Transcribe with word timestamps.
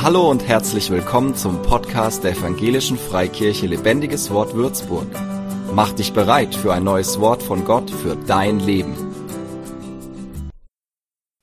Hallo 0.00 0.30
und 0.30 0.46
herzlich 0.46 0.90
willkommen 0.90 1.34
zum 1.34 1.60
Podcast 1.62 2.22
der 2.22 2.30
Evangelischen 2.30 2.96
Freikirche 2.96 3.66
Lebendiges 3.66 4.30
Wort 4.30 4.54
Würzburg. 4.54 5.08
Mach 5.72 5.90
dich 5.90 6.12
bereit 6.12 6.54
für 6.54 6.72
ein 6.72 6.84
neues 6.84 7.18
Wort 7.18 7.42
von 7.42 7.64
Gott 7.64 7.90
für 7.90 8.14
dein 8.14 8.60
Leben. 8.60 8.94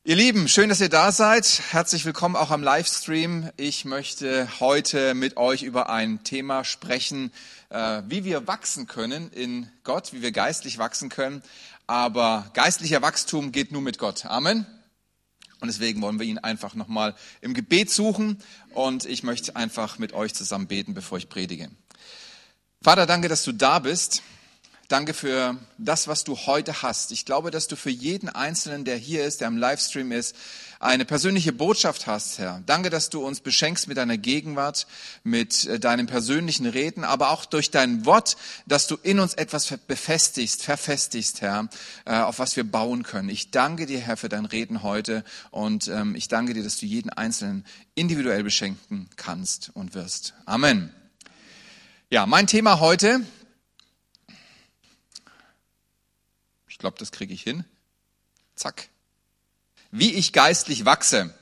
Ihr 0.05 0.15
Lieben, 0.15 0.47
schön, 0.47 0.69
dass 0.69 0.79
ihr 0.79 0.87
da 0.87 1.11
seid. 1.11 1.63
Herzlich 1.71 2.05
willkommen 2.05 2.37
auch 2.37 2.49
am 2.49 2.63
Livestream. 2.63 3.49
Ich 3.57 3.83
möchte 3.83 4.47
heute 4.61 5.15
mit 5.15 5.35
euch 5.35 5.63
über 5.63 5.89
ein 5.89 6.23
Thema 6.23 6.63
sprechen, 6.63 7.33
äh, 7.69 8.03
wie 8.07 8.23
wir 8.23 8.47
wachsen 8.47 8.87
können 8.87 9.31
in 9.31 9.67
Gott, 9.83 10.13
wie 10.13 10.21
wir 10.21 10.31
geistlich 10.31 10.77
wachsen 10.77 11.09
können. 11.09 11.43
Aber 11.87 12.49
geistlicher 12.53 13.01
Wachstum 13.01 13.51
geht 13.51 13.73
nur 13.73 13.81
mit 13.81 13.99
Gott. 13.99 14.25
Amen. 14.25 14.65
Und 15.61 15.67
deswegen 15.67 16.01
wollen 16.01 16.19
wir 16.19 16.25
ihn 16.25 16.37
einfach 16.37 16.75
nochmal 16.75 17.15
im 17.41 17.53
Gebet 17.53 17.89
suchen. 17.89 18.37
Und 18.73 19.05
ich 19.05 19.23
möchte 19.23 19.55
einfach 19.55 19.99
mit 19.99 20.13
euch 20.13 20.33
zusammen 20.33 20.67
beten, 20.67 20.93
bevor 20.93 21.17
ich 21.17 21.29
predige. 21.29 21.69
Vater, 22.81 23.05
danke, 23.05 23.29
dass 23.29 23.43
du 23.43 23.51
da 23.51 23.79
bist. 23.79 24.21
Danke 24.87 25.15
für 25.15 25.57
das, 25.79 26.07
was 26.07 26.23
du 26.23 26.37
heute 26.37 26.83
hast. 26.83 27.11
Ich 27.11 27.25
glaube, 27.25 27.49
dass 27.49 27.67
du 27.67 27.75
für 27.75 27.89
jeden 27.89 28.29
Einzelnen, 28.29 28.85
der 28.85 28.97
hier 28.97 29.25
ist, 29.25 29.41
der 29.41 29.47
im 29.47 29.57
Livestream 29.57 30.11
ist, 30.11 30.35
eine 30.85 31.05
persönliche 31.05 31.51
Botschaft 31.51 32.07
hast, 32.07 32.39
Herr. 32.39 32.61
Danke, 32.65 32.89
dass 32.89 33.09
du 33.09 33.25
uns 33.25 33.41
beschenkst 33.41 33.87
mit 33.87 33.97
deiner 33.97 34.17
Gegenwart, 34.17 34.87
mit 35.23 35.65
äh, 35.65 35.79
deinen 35.79 36.07
persönlichen 36.07 36.65
Reden, 36.65 37.03
aber 37.03 37.31
auch 37.31 37.45
durch 37.45 37.71
dein 37.71 38.05
Wort, 38.05 38.37
dass 38.65 38.87
du 38.87 38.95
in 39.01 39.19
uns 39.19 39.33
etwas 39.33 39.73
befestigst, 39.87 40.63
verfestigst, 40.63 41.41
Herr, 41.41 41.69
äh, 42.05 42.15
auf 42.17 42.39
was 42.39 42.55
wir 42.55 42.63
bauen 42.63 43.03
können. 43.03 43.29
Ich 43.29 43.51
danke 43.51 43.85
dir, 43.85 43.99
Herr, 43.99 44.17
für 44.17 44.29
dein 44.29 44.45
Reden 44.45 44.83
heute 44.83 45.23
und 45.51 45.87
ähm, 45.87 46.15
ich 46.15 46.27
danke 46.27 46.53
dir, 46.53 46.63
dass 46.63 46.77
du 46.77 46.85
jeden 46.85 47.09
Einzelnen 47.09 47.65
individuell 47.95 48.43
beschenken 48.43 49.09
kannst 49.15 49.71
und 49.73 49.93
wirst. 49.95 50.33
Amen. 50.45 50.93
Ja, 52.09 52.25
mein 52.25 52.47
Thema 52.47 52.79
heute 52.79 53.21
Ich 56.75 56.79
glaube, 56.79 56.97
das 56.99 57.13
kriege 57.13 57.33
ich 57.33 57.41
hin. 57.41 57.63
Zack. 58.55 58.89
Wie 59.97 60.13
ich 60.13 60.33
geistlich 60.33 60.83
wachse. 60.83 61.33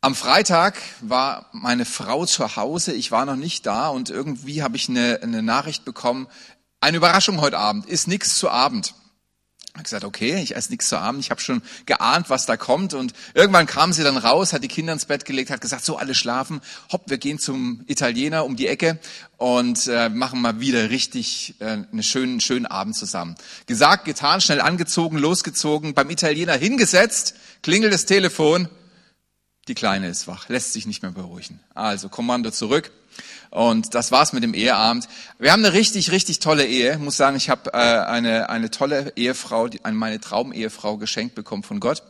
Am 0.00 0.16
Freitag 0.16 0.76
war 1.02 1.48
meine 1.52 1.84
Frau 1.84 2.26
zu 2.26 2.56
Hause, 2.56 2.92
ich 2.94 3.12
war 3.12 3.24
noch 3.24 3.36
nicht 3.36 3.64
da 3.64 3.88
und 3.88 4.10
irgendwie 4.10 4.64
habe 4.64 4.74
ich 4.74 4.88
eine, 4.88 5.20
eine 5.22 5.40
Nachricht 5.40 5.84
bekommen, 5.84 6.26
eine 6.80 6.96
Überraschung 6.96 7.40
heute 7.40 7.58
Abend, 7.58 7.86
ist 7.86 8.08
nichts 8.08 8.38
zu 8.38 8.50
Abend 8.50 8.94
habe 9.78 9.84
gesagt, 9.84 10.04
okay, 10.04 10.42
ich 10.42 10.56
esse 10.56 10.70
nichts 10.70 10.88
zu 10.88 10.98
Abend, 10.98 11.20
ich 11.22 11.30
habe 11.30 11.40
schon 11.40 11.62
geahnt, 11.86 12.30
was 12.30 12.46
da 12.46 12.56
kommt. 12.56 12.94
Und 12.94 13.12
irgendwann 13.34 13.66
kam 13.66 13.92
sie 13.92 14.02
dann 14.02 14.16
raus, 14.16 14.52
hat 14.52 14.64
die 14.64 14.68
Kinder 14.68 14.92
ins 14.92 15.06
Bett 15.06 15.24
gelegt, 15.24 15.50
hat 15.50 15.60
gesagt, 15.60 15.84
so 15.84 15.96
alle 15.96 16.14
schlafen, 16.14 16.60
hopp, 16.92 17.08
wir 17.08 17.18
gehen 17.18 17.38
zum 17.38 17.84
Italiener 17.86 18.44
um 18.44 18.56
die 18.56 18.66
Ecke 18.66 18.98
und 19.36 19.86
äh, 19.86 20.08
machen 20.08 20.40
mal 20.40 20.60
wieder 20.60 20.90
richtig 20.90 21.54
äh, 21.60 21.64
einen 21.64 22.02
schönen, 22.02 22.40
schönen 22.40 22.66
Abend 22.66 22.96
zusammen. 22.96 23.36
Gesagt, 23.66 24.04
getan, 24.04 24.40
schnell 24.40 24.60
angezogen, 24.60 25.16
losgezogen, 25.16 25.94
beim 25.94 26.10
Italiener 26.10 26.54
hingesetzt, 26.54 27.36
klingelt 27.62 27.94
das 27.94 28.04
Telefon, 28.04 28.68
die 29.68 29.74
Kleine 29.74 30.08
ist 30.08 30.26
wach, 30.26 30.48
lässt 30.48 30.72
sich 30.72 30.86
nicht 30.86 31.02
mehr 31.02 31.12
beruhigen. 31.12 31.60
Also 31.74 32.08
Kommando 32.08 32.50
zurück. 32.50 32.90
Und 33.50 33.94
das 33.94 34.12
war's 34.12 34.32
mit 34.32 34.42
dem 34.42 34.54
Eheabend. 34.54 35.08
Wir 35.38 35.52
haben 35.52 35.64
eine 35.64 35.74
richtig, 35.74 36.10
richtig 36.10 36.38
tolle 36.38 36.66
Ehe. 36.66 36.92
Ich 36.92 36.98
muss 36.98 37.16
sagen, 37.16 37.36
ich 37.36 37.48
habe 37.48 37.72
äh, 37.72 37.76
eine, 37.76 38.50
eine 38.50 38.70
tolle 38.70 39.12
Ehefrau, 39.16 39.68
die, 39.68 39.80
meine 39.90 40.20
Traumehefrau 40.20 40.96
geschenkt 40.98 41.34
bekommen 41.34 41.62
von 41.62 41.80
Gott. 41.80 42.02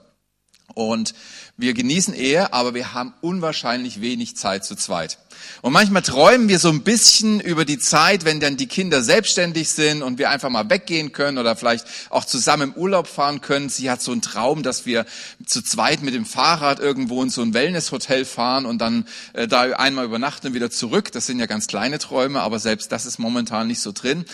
Und 0.74 1.14
wir 1.56 1.74
genießen 1.74 2.14
Ehe, 2.14 2.52
aber 2.52 2.74
wir 2.74 2.94
haben 2.94 3.14
unwahrscheinlich 3.20 4.00
wenig 4.00 4.36
Zeit 4.36 4.64
zu 4.64 4.76
zweit. 4.76 5.18
Und 5.62 5.72
manchmal 5.72 6.02
träumen 6.02 6.48
wir 6.48 6.58
so 6.58 6.68
ein 6.68 6.82
bisschen 6.82 7.40
über 7.40 7.64
die 7.64 7.78
Zeit, 7.78 8.24
wenn 8.24 8.38
dann 8.38 8.56
die 8.56 8.66
Kinder 8.66 9.02
selbstständig 9.02 9.70
sind 9.70 10.02
und 10.02 10.18
wir 10.18 10.30
einfach 10.30 10.50
mal 10.50 10.68
weggehen 10.70 11.12
können 11.12 11.38
oder 11.38 11.56
vielleicht 11.56 11.86
auch 12.10 12.24
zusammen 12.24 12.70
im 12.70 12.74
Urlaub 12.74 13.06
fahren 13.08 13.40
können. 13.40 13.68
Sie 13.68 13.90
hat 13.90 14.02
so 14.02 14.12
einen 14.12 14.22
Traum, 14.22 14.62
dass 14.62 14.86
wir 14.86 15.06
zu 15.46 15.62
zweit 15.62 16.02
mit 16.02 16.14
dem 16.14 16.26
Fahrrad 16.26 16.80
irgendwo 16.80 17.22
in 17.22 17.30
so 17.30 17.42
ein 17.42 17.54
Wellnesshotel 17.54 18.24
fahren 18.24 18.66
und 18.66 18.78
dann 18.78 19.06
äh, 19.32 19.48
da 19.48 19.62
einmal 19.62 20.04
übernachten 20.04 20.48
und 20.48 20.54
wieder 20.54 20.70
zurück. 20.70 21.12
Das 21.12 21.26
sind 21.26 21.40
ja 21.40 21.46
ganz 21.46 21.66
kleine 21.66 21.98
Träume, 21.98 22.40
aber 22.40 22.58
selbst 22.58 22.92
das 22.92 23.06
ist 23.06 23.18
momentan 23.18 23.66
nicht 23.66 23.80
so 23.80 23.92
drin. 23.92 24.24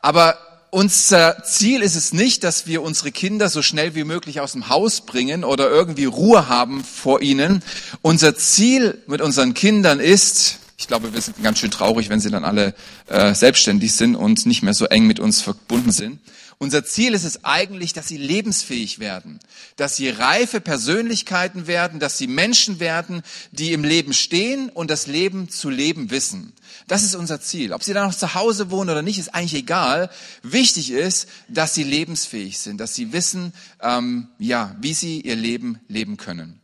Aber 0.00 0.38
unser 0.70 1.42
Ziel 1.44 1.82
ist 1.82 1.96
es 1.96 2.12
nicht, 2.12 2.44
dass 2.44 2.66
wir 2.66 2.82
unsere 2.82 3.10
Kinder 3.10 3.48
so 3.48 3.62
schnell 3.62 3.94
wie 3.94 4.04
möglich 4.04 4.40
aus 4.40 4.52
dem 4.52 4.68
Haus 4.68 5.00
bringen 5.00 5.44
oder 5.44 5.70
irgendwie 5.70 6.04
Ruhe 6.04 6.48
haben 6.48 6.84
vor 6.84 7.22
ihnen. 7.22 7.62
Unser 8.02 8.36
Ziel 8.36 8.98
mit 9.06 9.20
unseren 9.20 9.54
Kindern 9.54 10.00
ist, 10.00 10.58
ich 10.76 10.86
glaube, 10.86 11.12
wir 11.12 11.20
sind 11.20 11.42
ganz 11.42 11.58
schön 11.58 11.70
traurig, 11.70 12.08
wenn 12.08 12.20
sie 12.20 12.30
dann 12.30 12.44
alle 12.44 12.74
äh, 13.06 13.34
selbstständig 13.34 13.92
sind 13.94 14.14
und 14.14 14.46
nicht 14.46 14.62
mehr 14.62 14.74
so 14.74 14.84
eng 14.86 15.06
mit 15.06 15.20
uns 15.20 15.40
verbunden 15.40 15.90
sind. 15.90 16.20
Unser 16.60 16.84
Ziel 16.84 17.14
ist 17.14 17.22
es 17.22 17.44
eigentlich, 17.44 17.92
dass 17.92 18.08
sie 18.08 18.16
lebensfähig 18.16 18.98
werden, 18.98 19.38
dass 19.76 19.94
sie 19.94 20.08
reife 20.08 20.60
Persönlichkeiten 20.60 21.68
werden, 21.68 22.00
dass 22.00 22.18
sie 22.18 22.26
Menschen 22.26 22.80
werden, 22.80 23.22
die 23.52 23.72
im 23.72 23.84
Leben 23.84 24.12
stehen 24.12 24.68
und 24.68 24.90
das 24.90 25.06
Leben 25.06 25.48
zu 25.48 25.70
leben 25.70 26.10
wissen. 26.10 26.52
Das 26.88 27.04
ist 27.04 27.14
unser 27.14 27.40
Ziel. 27.40 27.72
Ob 27.72 27.84
sie 27.84 27.92
dann 27.92 28.08
noch 28.08 28.16
zu 28.16 28.34
Hause 28.34 28.72
wohnen 28.72 28.90
oder 28.90 29.02
nicht, 29.02 29.20
ist 29.20 29.34
eigentlich 29.34 29.54
egal. 29.54 30.10
Wichtig 30.42 30.90
ist, 30.90 31.28
dass 31.46 31.76
sie 31.76 31.84
lebensfähig 31.84 32.58
sind, 32.58 32.78
dass 32.78 32.96
sie 32.96 33.12
wissen, 33.12 33.52
ähm, 33.80 34.26
ja, 34.40 34.74
wie 34.80 34.94
sie 34.94 35.20
ihr 35.20 35.36
Leben 35.36 35.78
leben 35.86 36.16
können. 36.16 36.60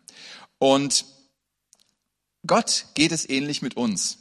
Und 0.59 1.05
Gott 2.45 2.87
geht 2.95 3.13
es 3.13 3.29
ähnlich 3.29 3.63
mit 3.63 3.77
uns. 3.77 4.19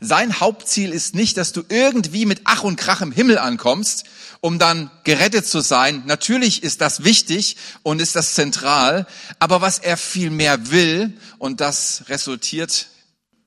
Sein 0.00 0.38
Hauptziel 0.38 0.92
ist 0.92 1.16
nicht, 1.16 1.36
dass 1.36 1.52
du 1.52 1.64
irgendwie 1.68 2.24
mit 2.24 2.42
Ach 2.44 2.62
und 2.62 2.76
Krach 2.76 3.00
im 3.00 3.10
Himmel 3.10 3.38
ankommst, 3.38 4.04
um 4.40 4.58
dann 4.58 4.90
gerettet 5.04 5.46
zu 5.46 5.60
sein. 5.60 6.02
Natürlich 6.06 6.62
ist 6.62 6.80
das 6.80 7.04
wichtig 7.04 7.56
und 7.82 8.00
ist 8.00 8.16
das 8.16 8.34
zentral, 8.34 9.06
aber 9.38 9.60
was 9.60 9.78
er 9.78 9.96
viel 9.96 10.30
mehr 10.30 10.70
will, 10.70 11.12
und 11.38 11.60
das 11.60 12.04
resultiert, 12.08 12.88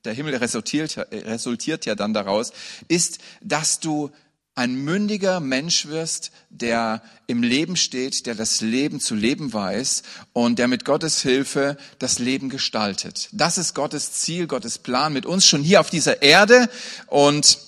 der 0.04 0.12
Himmel 0.12 0.36
resultiert, 0.36 0.96
resultiert 1.12 1.86
ja 1.86 1.94
dann 1.94 2.12
daraus, 2.12 2.52
ist, 2.88 3.18
dass 3.40 3.80
du 3.80 4.10
ein 4.54 4.74
mündiger 4.74 5.40
Mensch 5.40 5.86
wirst, 5.86 6.30
der 6.50 7.02
im 7.26 7.42
Leben 7.42 7.76
steht, 7.76 8.26
der 8.26 8.34
das 8.34 8.60
Leben 8.60 9.00
zu 9.00 9.14
leben 9.14 9.52
weiß 9.52 10.02
und 10.34 10.58
der 10.58 10.68
mit 10.68 10.84
Gottes 10.84 11.22
Hilfe 11.22 11.78
das 11.98 12.18
Leben 12.18 12.50
gestaltet. 12.50 13.30
Das 13.32 13.56
ist 13.56 13.74
Gottes 13.74 14.12
Ziel, 14.12 14.46
Gottes 14.46 14.78
Plan 14.78 15.14
mit 15.14 15.24
uns 15.24 15.46
schon 15.46 15.62
hier 15.62 15.80
auf 15.80 15.88
dieser 15.88 16.20
Erde 16.20 16.68
und 17.06 17.58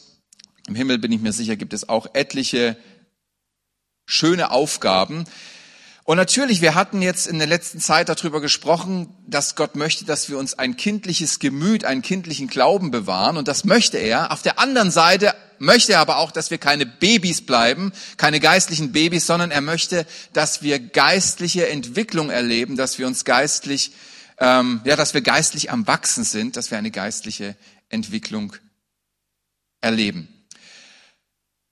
im 0.67 0.75
Himmel 0.75 0.99
bin 0.99 1.13
ich 1.13 1.21
mir 1.21 1.33
sicher, 1.33 1.57
gibt 1.57 1.73
es 1.73 1.89
auch 1.89 2.07
etliche 2.15 2.77
schöne 4.07 4.51
Aufgaben. 4.51 5.25
Und 6.07 6.19
natürlich, 6.19 6.61
wir 6.61 6.75
hatten 6.75 7.01
jetzt 7.01 7.27
in 7.27 7.39
der 7.39 7.47
letzten 7.47 7.81
Zeit 7.81 8.11
darüber 8.11 8.43
gesprochen, 8.43 9.09
dass 9.27 9.57
Gott 9.57 9.75
möchte, 9.75 10.05
dass 10.05 10.29
wir 10.29 10.37
uns 10.37 10.59
ein 10.59 10.77
kindliches 10.77 11.39
Gemüt, 11.39 11.87
einen 11.87 12.03
kindlichen 12.03 12.47
Glauben 12.47 12.91
bewahren. 12.91 13.39
Und 13.39 13.49
das 13.49 13.65
möchte 13.65 13.97
er. 13.97 14.31
Auf 14.31 14.43
der 14.43 14.59
anderen 14.59 14.91
Seite 14.91 15.35
möchte 15.59 15.95
er 15.95 16.01
aber 16.01 16.19
auch, 16.19 16.31
dass 16.31 16.51
wir 16.51 16.59
keine 16.59 16.85
Babys 16.85 17.47
bleiben, 17.47 17.91
keine 18.19 18.39
geistlichen 18.39 18.93
Babys, 18.93 19.27
sondern 19.27 19.51
er 19.51 19.63
möchte, 19.63 20.07
dass 20.35 20.63
wir 20.63 20.79
geistliche 20.79 21.69
Entwicklung 21.71 22.29
erleben, 22.29 22.77
dass 22.77 22.99
wir 22.99 23.07
uns 23.07 23.25
geistlich, 23.25 23.93
ähm, 24.39 24.83
ja, 24.85 24.97
dass 24.97 25.15
wir 25.15 25.23
geistlich 25.23 25.71
am 25.71 25.87
Wachsen 25.87 26.25
sind, 26.25 26.59
dass 26.59 26.71
wir 26.71 26.77
eine 26.77 26.91
geistliche 26.91 27.57
Entwicklung 27.89 28.55
erleben. 29.81 30.29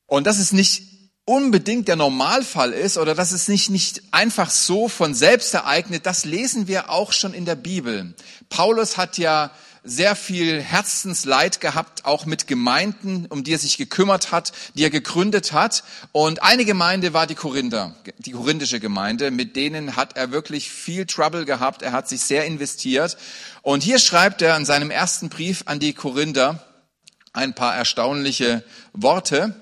Und 0.06 0.26
das 0.26 0.38
ist 0.38 0.54
nicht 0.54 0.91
unbedingt 1.24 1.88
der 1.88 1.96
Normalfall 1.96 2.72
ist 2.72 2.98
oder 2.98 3.14
dass 3.14 3.32
es 3.32 3.48
nicht, 3.48 3.70
nicht 3.70 4.02
einfach 4.10 4.50
so 4.50 4.88
von 4.88 5.14
selbst 5.14 5.54
ereignet, 5.54 6.06
das 6.06 6.24
lesen 6.24 6.66
wir 6.66 6.90
auch 6.90 7.12
schon 7.12 7.32
in 7.32 7.44
der 7.44 7.54
Bibel. 7.54 8.14
Paulus 8.48 8.96
hat 8.96 9.18
ja 9.18 9.52
sehr 9.84 10.14
viel 10.14 10.60
Herzensleid 10.60 11.60
gehabt, 11.60 12.04
auch 12.04 12.24
mit 12.24 12.46
Gemeinden, 12.46 13.26
um 13.28 13.42
die 13.42 13.54
er 13.54 13.58
sich 13.58 13.78
gekümmert 13.78 14.30
hat, 14.30 14.52
die 14.74 14.84
er 14.84 14.90
gegründet 14.90 15.52
hat. 15.52 15.82
Und 16.12 16.42
eine 16.42 16.64
Gemeinde 16.64 17.12
war 17.12 17.26
die 17.26 17.34
Korinther, 17.34 17.94
die 18.18 18.30
korinthische 18.32 18.78
Gemeinde. 18.78 19.30
Mit 19.30 19.56
denen 19.56 19.96
hat 19.96 20.16
er 20.16 20.30
wirklich 20.30 20.70
viel 20.70 21.06
Trouble 21.06 21.44
gehabt. 21.44 21.82
Er 21.82 21.92
hat 21.92 22.08
sich 22.08 22.20
sehr 22.20 22.44
investiert. 22.44 23.16
Und 23.62 23.82
hier 23.82 23.98
schreibt 23.98 24.40
er 24.42 24.56
in 24.56 24.64
seinem 24.64 24.90
ersten 24.90 25.28
Brief 25.28 25.64
an 25.66 25.80
die 25.80 25.94
Korinther 25.94 26.64
ein 27.32 27.54
paar 27.54 27.74
erstaunliche 27.74 28.62
Worte. 28.92 29.61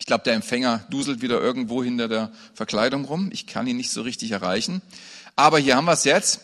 Ich 0.00 0.06
glaube, 0.06 0.24
der 0.24 0.34
Empfänger 0.34 0.84
duselt 0.90 1.20
wieder 1.20 1.40
irgendwo 1.40 1.84
hinter 1.84 2.08
der 2.08 2.32
Verkleidung 2.54 3.04
rum. 3.04 3.28
Ich 3.32 3.46
kann 3.46 3.66
ihn 3.66 3.76
nicht 3.76 3.90
so 3.90 4.02
richtig 4.02 4.32
erreichen. 4.32 4.82
Aber 5.36 5.58
hier 5.58 5.76
haben 5.76 5.84
wir 5.84 5.92
es 5.92 6.04
jetzt. 6.04 6.40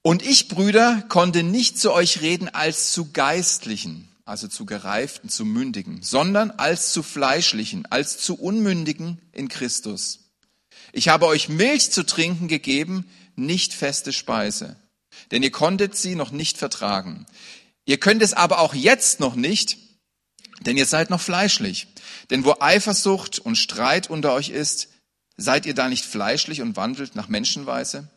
Und 0.00 0.22
ich, 0.22 0.48
Brüder, 0.48 1.02
konnte 1.08 1.42
nicht 1.42 1.78
zu 1.78 1.92
euch 1.92 2.22
reden 2.22 2.48
als 2.48 2.92
zu 2.92 3.12
Geistlichen, 3.12 4.08
also 4.24 4.46
zu 4.46 4.64
Gereiften, 4.64 5.28
zu 5.28 5.44
Mündigen, 5.44 6.02
sondern 6.02 6.52
als 6.52 6.92
zu 6.92 7.02
Fleischlichen, 7.02 7.84
als 7.86 8.16
zu 8.18 8.36
Unmündigen 8.36 9.20
in 9.32 9.48
Christus. 9.48 10.20
Ich 10.92 11.08
habe 11.08 11.26
euch 11.26 11.48
Milch 11.48 11.90
zu 11.90 12.06
trinken 12.06 12.46
gegeben, 12.46 13.10
nicht 13.34 13.74
feste 13.74 14.12
Speise. 14.12 14.76
denn 15.30 15.42
ihr 15.42 15.50
konntet 15.50 15.96
sie 15.96 16.14
noch 16.14 16.30
nicht 16.30 16.58
vertragen. 16.58 17.26
Ihr 17.84 17.98
könnt 17.98 18.22
es 18.22 18.34
aber 18.34 18.60
auch 18.60 18.74
jetzt 18.74 19.20
noch 19.20 19.34
nicht, 19.34 19.78
denn 20.66 20.76
ihr 20.76 20.86
seid 20.86 21.10
noch 21.10 21.20
fleischlich. 21.20 21.88
Denn 22.30 22.44
wo 22.44 22.56
Eifersucht 22.60 23.38
und 23.38 23.56
Streit 23.56 24.10
unter 24.10 24.32
euch 24.32 24.50
ist, 24.50 24.88
seid 25.36 25.66
ihr 25.66 25.74
da 25.74 25.88
nicht 25.88 26.04
fleischlich 26.04 26.62
und 26.62 26.76
wandelt 26.76 27.14
nach 27.14 27.28
Menschenweise? 27.28 28.08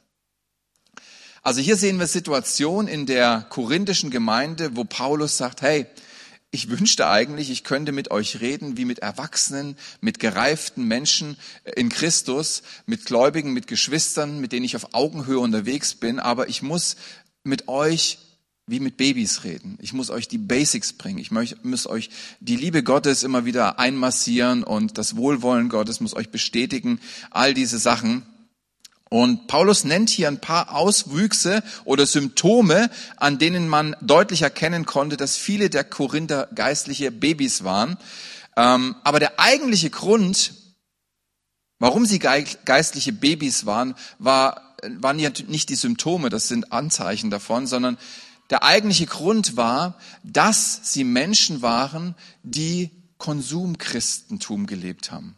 Also 1.43 1.61
hier 1.61 1.75
sehen 1.75 1.97
wir 1.97 2.07
Situation 2.07 2.87
in 2.87 3.05
der 3.05 3.45
korinthischen 3.49 4.11
Gemeinde, 4.11 4.75
wo 4.75 4.83
Paulus 4.83 5.37
sagt, 5.37 5.61
hey, 5.61 5.87
ich 6.51 6.69
wünschte 6.69 7.07
eigentlich, 7.07 7.49
ich 7.49 7.63
könnte 7.63 7.93
mit 7.93 8.11
euch 8.11 8.41
reden 8.41 8.75
wie 8.75 8.85
mit 8.85 8.99
Erwachsenen, 8.99 9.77
mit 10.01 10.19
gereiften 10.19 10.83
Menschen 10.83 11.37
in 11.75 11.89
Christus, 11.89 12.61
mit 12.85 13.05
Gläubigen, 13.05 13.53
mit 13.53 13.67
Geschwistern, 13.67 14.39
mit 14.39 14.51
denen 14.51 14.65
ich 14.65 14.75
auf 14.75 14.93
Augenhöhe 14.93 15.39
unterwegs 15.39 15.95
bin, 15.95 16.19
aber 16.19 16.49
ich 16.49 16.61
muss 16.61 16.97
mit 17.43 17.69
euch 17.69 18.19
wie 18.71 18.79
mit 18.79 18.97
Babys 18.97 19.43
reden. 19.43 19.77
Ich 19.81 19.91
muss 19.91 20.09
euch 20.09 20.27
die 20.29 20.37
Basics 20.37 20.93
bringen. 20.93 21.19
Ich 21.19 21.29
muss 21.29 21.87
euch 21.87 22.09
die 22.39 22.55
Liebe 22.55 22.83
Gottes 22.83 23.23
immer 23.23 23.45
wieder 23.45 23.77
einmassieren 23.79 24.63
und 24.63 24.97
das 24.97 25.17
Wohlwollen 25.17 25.67
Gottes 25.67 25.99
muss 25.99 26.15
euch 26.15 26.29
bestätigen. 26.29 26.99
All 27.29 27.53
diese 27.53 27.77
Sachen. 27.77 28.25
Und 29.09 29.47
Paulus 29.47 29.83
nennt 29.83 30.09
hier 30.09 30.29
ein 30.29 30.39
paar 30.39 30.73
Auswüchse 30.73 31.63
oder 31.83 32.05
Symptome, 32.05 32.89
an 33.17 33.39
denen 33.39 33.67
man 33.67 33.93
deutlich 33.99 34.41
erkennen 34.41 34.85
konnte, 34.85 35.17
dass 35.17 35.35
viele 35.35 35.69
der 35.69 35.83
Korinther 35.83 36.47
geistliche 36.55 37.11
Babys 37.11 37.65
waren. 37.65 37.97
Ähm, 38.55 38.95
aber 39.03 39.19
der 39.19 39.37
eigentliche 39.37 39.89
Grund, 39.89 40.53
warum 41.77 42.05
sie 42.05 42.19
geistliche 42.19 43.11
Babys 43.11 43.65
waren, 43.65 43.95
war, 44.17 44.75
waren 44.99 45.19
ja 45.19 45.29
nicht 45.47 45.67
die 45.67 45.75
Symptome, 45.75 46.29
das 46.29 46.47
sind 46.47 46.71
Anzeichen 46.71 47.29
davon, 47.29 47.67
sondern 47.67 47.97
der 48.51 48.63
eigentliche 48.63 49.07
Grund 49.07 49.57
war, 49.57 49.97
dass 50.23 50.81
sie 50.83 51.03
Menschen 51.03 51.63
waren, 51.63 52.15
die 52.43 52.91
Konsumchristentum 53.17 54.67
gelebt 54.67 55.11
haben. 55.11 55.37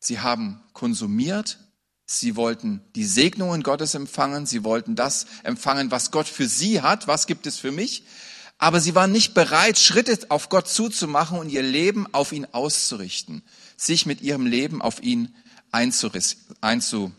Sie 0.00 0.20
haben 0.20 0.60
konsumiert, 0.72 1.58
sie 2.06 2.34
wollten 2.34 2.80
die 2.94 3.04
Segnungen 3.04 3.62
Gottes 3.62 3.94
empfangen, 3.94 4.46
sie 4.46 4.64
wollten 4.64 4.96
das 4.96 5.26
empfangen, 5.42 5.90
was 5.90 6.10
Gott 6.10 6.26
für 6.26 6.48
sie 6.48 6.80
hat, 6.80 7.06
was 7.06 7.26
gibt 7.26 7.46
es 7.46 7.58
für 7.58 7.72
mich, 7.72 8.04
aber 8.58 8.80
sie 8.80 8.94
waren 8.94 9.12
nicht 9.12 9.34
bereit, 9.34 9.78
Schritte 9.78 10.18
auf 10.30 10.48
Gott 10.48 10.68
zuzumachen 10.68 11.38
und 11.38 11.50
ihr 11.50 11.62
Leben 11.62 12.06
auf 12.14 12.32
ihn 12.32 12.46
auszurichten, 12.46 13.42
sich 13.76 14.06
mit 14.06 14.22
ihrem 14.22 14.46
Leben 14.46 14.80
auf 14.80 15.02
ihn 15.02 15.34
einzulassen. 15.70 17.12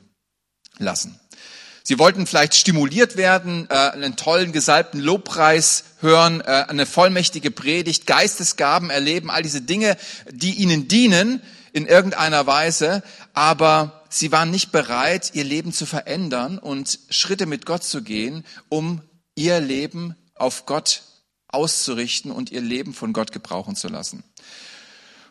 Sie 1.89 1.99
wollten 1.99 2.27
vielleicht 2.27 2.53
stimuliert 2.53 3.15
werden, 3.15 3.65
äh, 3.69 3.73
einen 3.73 4.17
tollen 4.17 4.51
gesalbten 4.51 4.99
Lobpreis 4.99 5.85
hören, 6.01 6.41
äh, 6.41 6.65
eine 6.67 6.85
vollmächtige 6.85 7.49
Predigt, 7.49 8.05
Geistesgaben 8.05 8.89
erleben, 8.89 9.31
all 9.31 9.41
diese 9.41 9.61
Dinge, 9.61 9.95
die 10.29 10.55
ihnen 10.55 10.89
dienen 10.89 11.41
in 11.71 11.85
irgendeiner 11.85 12.45
Weise, 12.45 13.03
aber 13.33 14.03
sie 14.09 14.33
waren 14.33 14.51
nicht 14.51 14.73
bereit, 14.73 15.31
ihr 15.33 15.45
Leben 15.45 15.71
zu 15.71 15.85
verändern 15.85 16.59
und 16.59 16.99
Schritte 17.09 17.45
mit 17.45 17.65
Gott 17.65 17.85
zu 17.85 18.03
gehen, 18.03 18.43
um 18.67 19.01
ihr 19.35 19.61
Leben 19.61 20.17
auf 20.35 20.65
Gott 20.65 21.03
auszurichten 21.47 22.31
und 22.31 22.51
ihr 22.51 22.59
Leben 22.59 22.93
von 22.93 23.13
Gott 23.13 23.31
gebrauchen 23.31 23.77
zu 23.77 23.87
lassen. 23.87 24.25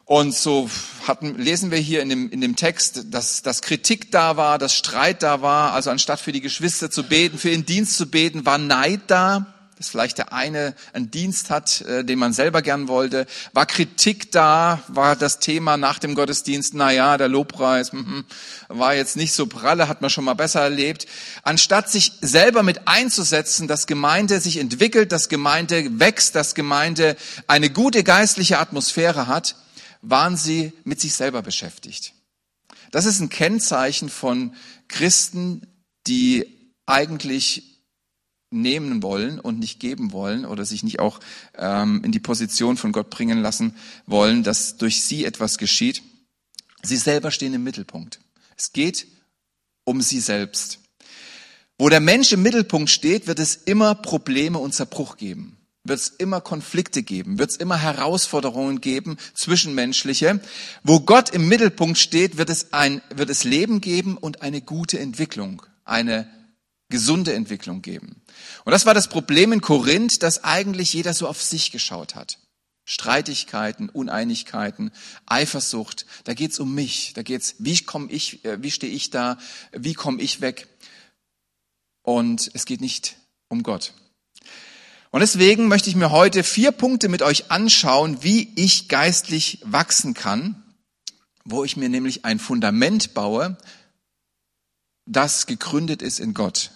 Und 0.09 0.33
so 0.33 0.71
hatten, 1.09 1.37
lesen 1.37 1.73
wir 1.73 1.79
hier 1.79 2.01
in 2.01 2.09
dem, 2.09 2.31
in 2.31 2.41
dem 2.41 2.55
Text, 2.55 3.07
dass, 3.13 3.43
dass 3.43 3.61
Kritik 3.61 4.13
da 4.13 4.37
war, 4.37 4.57
dass 4.57 4.73
Streit 4.73 5.25
da 5.25 5.43
war. 5.43 5.73
Also 5.73 5.91
anstatt 5.91 6.21
für 6.21 6.31
die 6.31 6.41
Geschwister 6.41 6.93
zu 6.93 7.03
beten, 7.03 7.39
für 7.39 7.51
ihren 7.51 7.67
Dienst 7.67 7.97
zu 7.97 8.07
beten, 8.07 8.47
war 8.47 8.57
Neid 8.57 9.01
da. 9.09 9.53
Dass 9.77 9.89
vielleicht 9.89 10.17
der 10.17 10.33
eine 10.33 10.75
einen 10.95 11.11
Dienst 11.11 11.51
hat, 11.51 11.83
äh, 11.83 12.03
den 12.03 12.19
man 12.21 12.33
selber 12.33 12.63
gern 12.63 12.89
wollte. 12.89 13.27
War 13.53 13.67
Kritik 13.67 14.33
da, 14.33 14.81
war 14.89 15.17
das 15.17 15.39
Thema 15.39 15.77
nach 15.77 15.99
dem 15.99 16.15
Gottesdienst, 16.15 16.73
na 16.73 16.93
ja, 16.93 17.19
der 17.19 17.29
Lobpreis 17.29 17.93
mm, 17.93 18.21
war 18.69 18.95
jetzt 18.95 19.17
nicht 19.17 19.35
so 19.35 19.47
pralle, 19.47 19.89
hat 19.89 20.01
man 20.01 20.09
schon 20.09 20.25
mal 20.25 20.33
besser 20.33 20.63
erlebt. 20.63 21.07
Anstatt 21.43 21.91
sich 21.91 22.13
selber 22.23 22.63
mit 22.63 22.89
einzusetzen, 22.89 23.69
dass 23.69 23.87
Gemeinde 23.87 24.41
sich 24.41 24.57
entwickelt, 24.59 25.13
dass 25.13 25.29
Gemeinde 25.29 25.99
wächst, 25.99 26.37
dass 26.37 26.55
Gemeinde 26.55 27.17
eine 27.47 27.69
gute 27.69 28.03
geistliche 28.03 28.59
Atmosphäre 28.59 29.27
hat, 29.27 29.57
waren 30.03 30.37
sie 30.37 30.73
mit 30.85 31.01
sich 31.01 31.15
selber 31.15 31.43
beschäftigt. 31.43 32.15
Das 32.91 33.05
ist 33.05 33.21
ein 33.21 33.29
Kennzeichen 33.29 34.09
von 34.09 34.55
Christen, 34.89 35.67
die 36.07 36.73
eigentlich 36.87 37.83
nehmen 38.51 39.03
wollen 39.03 39.41
und 39.41 39.59
nicht 39.59 39.81
geben 39.81 40.13
wollen 40.13 40.47
oder 40.47 40.65
sich 40.65 40.83
nicht 40.83 41.01
auch 41.01 41.21
ähm, 41.55 42.03
in 42.05 42.13
die 42.13 42.21
Position 42.21 42.77
von 42.77 42.93
Gott 42.93 43.11
bringen 43.11 43.39
lassen 43.43 43.75
wollen, 44.07 44.45
dass 44.45 44.77
durch 44.77 45.03
sie 45.03 45.25
etwas 45.25 45.59
geschieht. 45.59 46.03
Sie 46.83 46.97
selber 46.97 47.31
stehen 47.33 47.55
im 47.55 47.65
Mittelpunkt. 47.65 48.21
Es 48.57 48.73
geht 48.73 49.09
um 49.85 50.01
sie 50.01 50.21
selbst. 50.21 50.79
Wo 51.79 51.89
der 51.89 52.01
Mensch 52.01 52.33
im 52.33 52.43
Mittelpunkt 52.43 52.89
steht, 52.89 53.27
wird 53.27 53.41
es 53.41 53.57
immer 53.57 53.95
Probleme 53.95 54.59
und 54.59 54.73
Zerbruch 54.73 55.17
geben 55.17 55.56
wird 55.89 55.99
es 55.99 56.09
immer 56.09 56.41
Konflikte 56.41 57.03
geben, 57.03 57.39
wird 57.39 57.51
es 57.51 57.57
immer 57.57 57.77
Herausforderungen 57.77 58.81
geben, 58.81 59.17
zwischenmenschliche. 59.35 60.41
Wo 60.83 61.01
Gott 61.01 61.31
im 61.31 61.49
Mittelpunkt 61.49 61.99
steht, 61.99 62.39
wird 62.39 62.51
es 62.51 62.73
ein, 62.73 63.03
wird 63.15 63.31
es 63.31 63.45
Leben 63.45 63.81
geben 63.81 64.17
und 64.17 64.43
eine 64.43 64.61
gute 64.61 64.99
Entwicklung, 64.99 65.63
eine 65.85 66.29
gesunde 66.89 67.35
Entwicklung 67.35 67.83
geben. 67.83 68.23
Und 68.65 68.73
das 68.73 68.87
war 68.87 68.95
das 68.95 69.09
Problem 69.09 69.53
in 69.53 69.61
Korinth, 69.61 70.23
dass 70.23 70.45
eigentlich 70.45 70.93
jeder 70.93 71.15
so 71.15 71.27
auf 71.27 71.43
sich 71.43 71.73
geschaut 71.73 72.15
hat. 72.15 72.39
Streitigkeiten, 72.85 73.89
Uneinigkeiten, 73.89 74.93
Eifersucht, 75.27 76.07
da 76.23 76.35
geht's 76.35 76.61
um 76.61 76.73
mich, 76.73 77.13
da 77.15 77.23
geht's, 77.23 77.57
wie 77.59 77.83
komme 77.83 78.13
ich, 78.13 78.45
äh, 78.45 78.63
wie 78.63 78.71
stehe 78.71 78.93
ich 78.93 79.11
da, 79.11 79.39
wie 79.73 79.95
komme 79.95 80.23
ich 80.23 80.41
weg? 80.41 80.69
Und 82.03 82.49
es 82.55 82.65
geht 82.65 82.81
nicht 82.81 83.17
um 83.49 83.65
Gott. 83.65 83.93
Und 85.11 85.21
deswegen 85.21 85.69
möchte 85.69 85.89
ich 85.89 85.97
mir 85.97 86.11
heute 86.11 86.43
vier 86.43 86.73
Punkte 86.73 87.09
mit 87.09 87.23
euch 87.23 87.51
anschauen, 87.51 88.23
wie 88.23 88.53
ich 88.57 88.89
geistlich 88.89 89.61
wachsen 89.65 90.15
kann, 90.15 90.63
wo 91.45 91.65
ich 91.65 91.77
mir 91.77 91.89
nämlich 91.89 92.25
ein 92.25 92.39
Fundament 92.39 93.15
baue, 93.15 93.57
das 95.07 95.47
gegründet 95.47 96.03
ist 96.03 96.19
in 96.19 96.35
Gott 96.35 96.73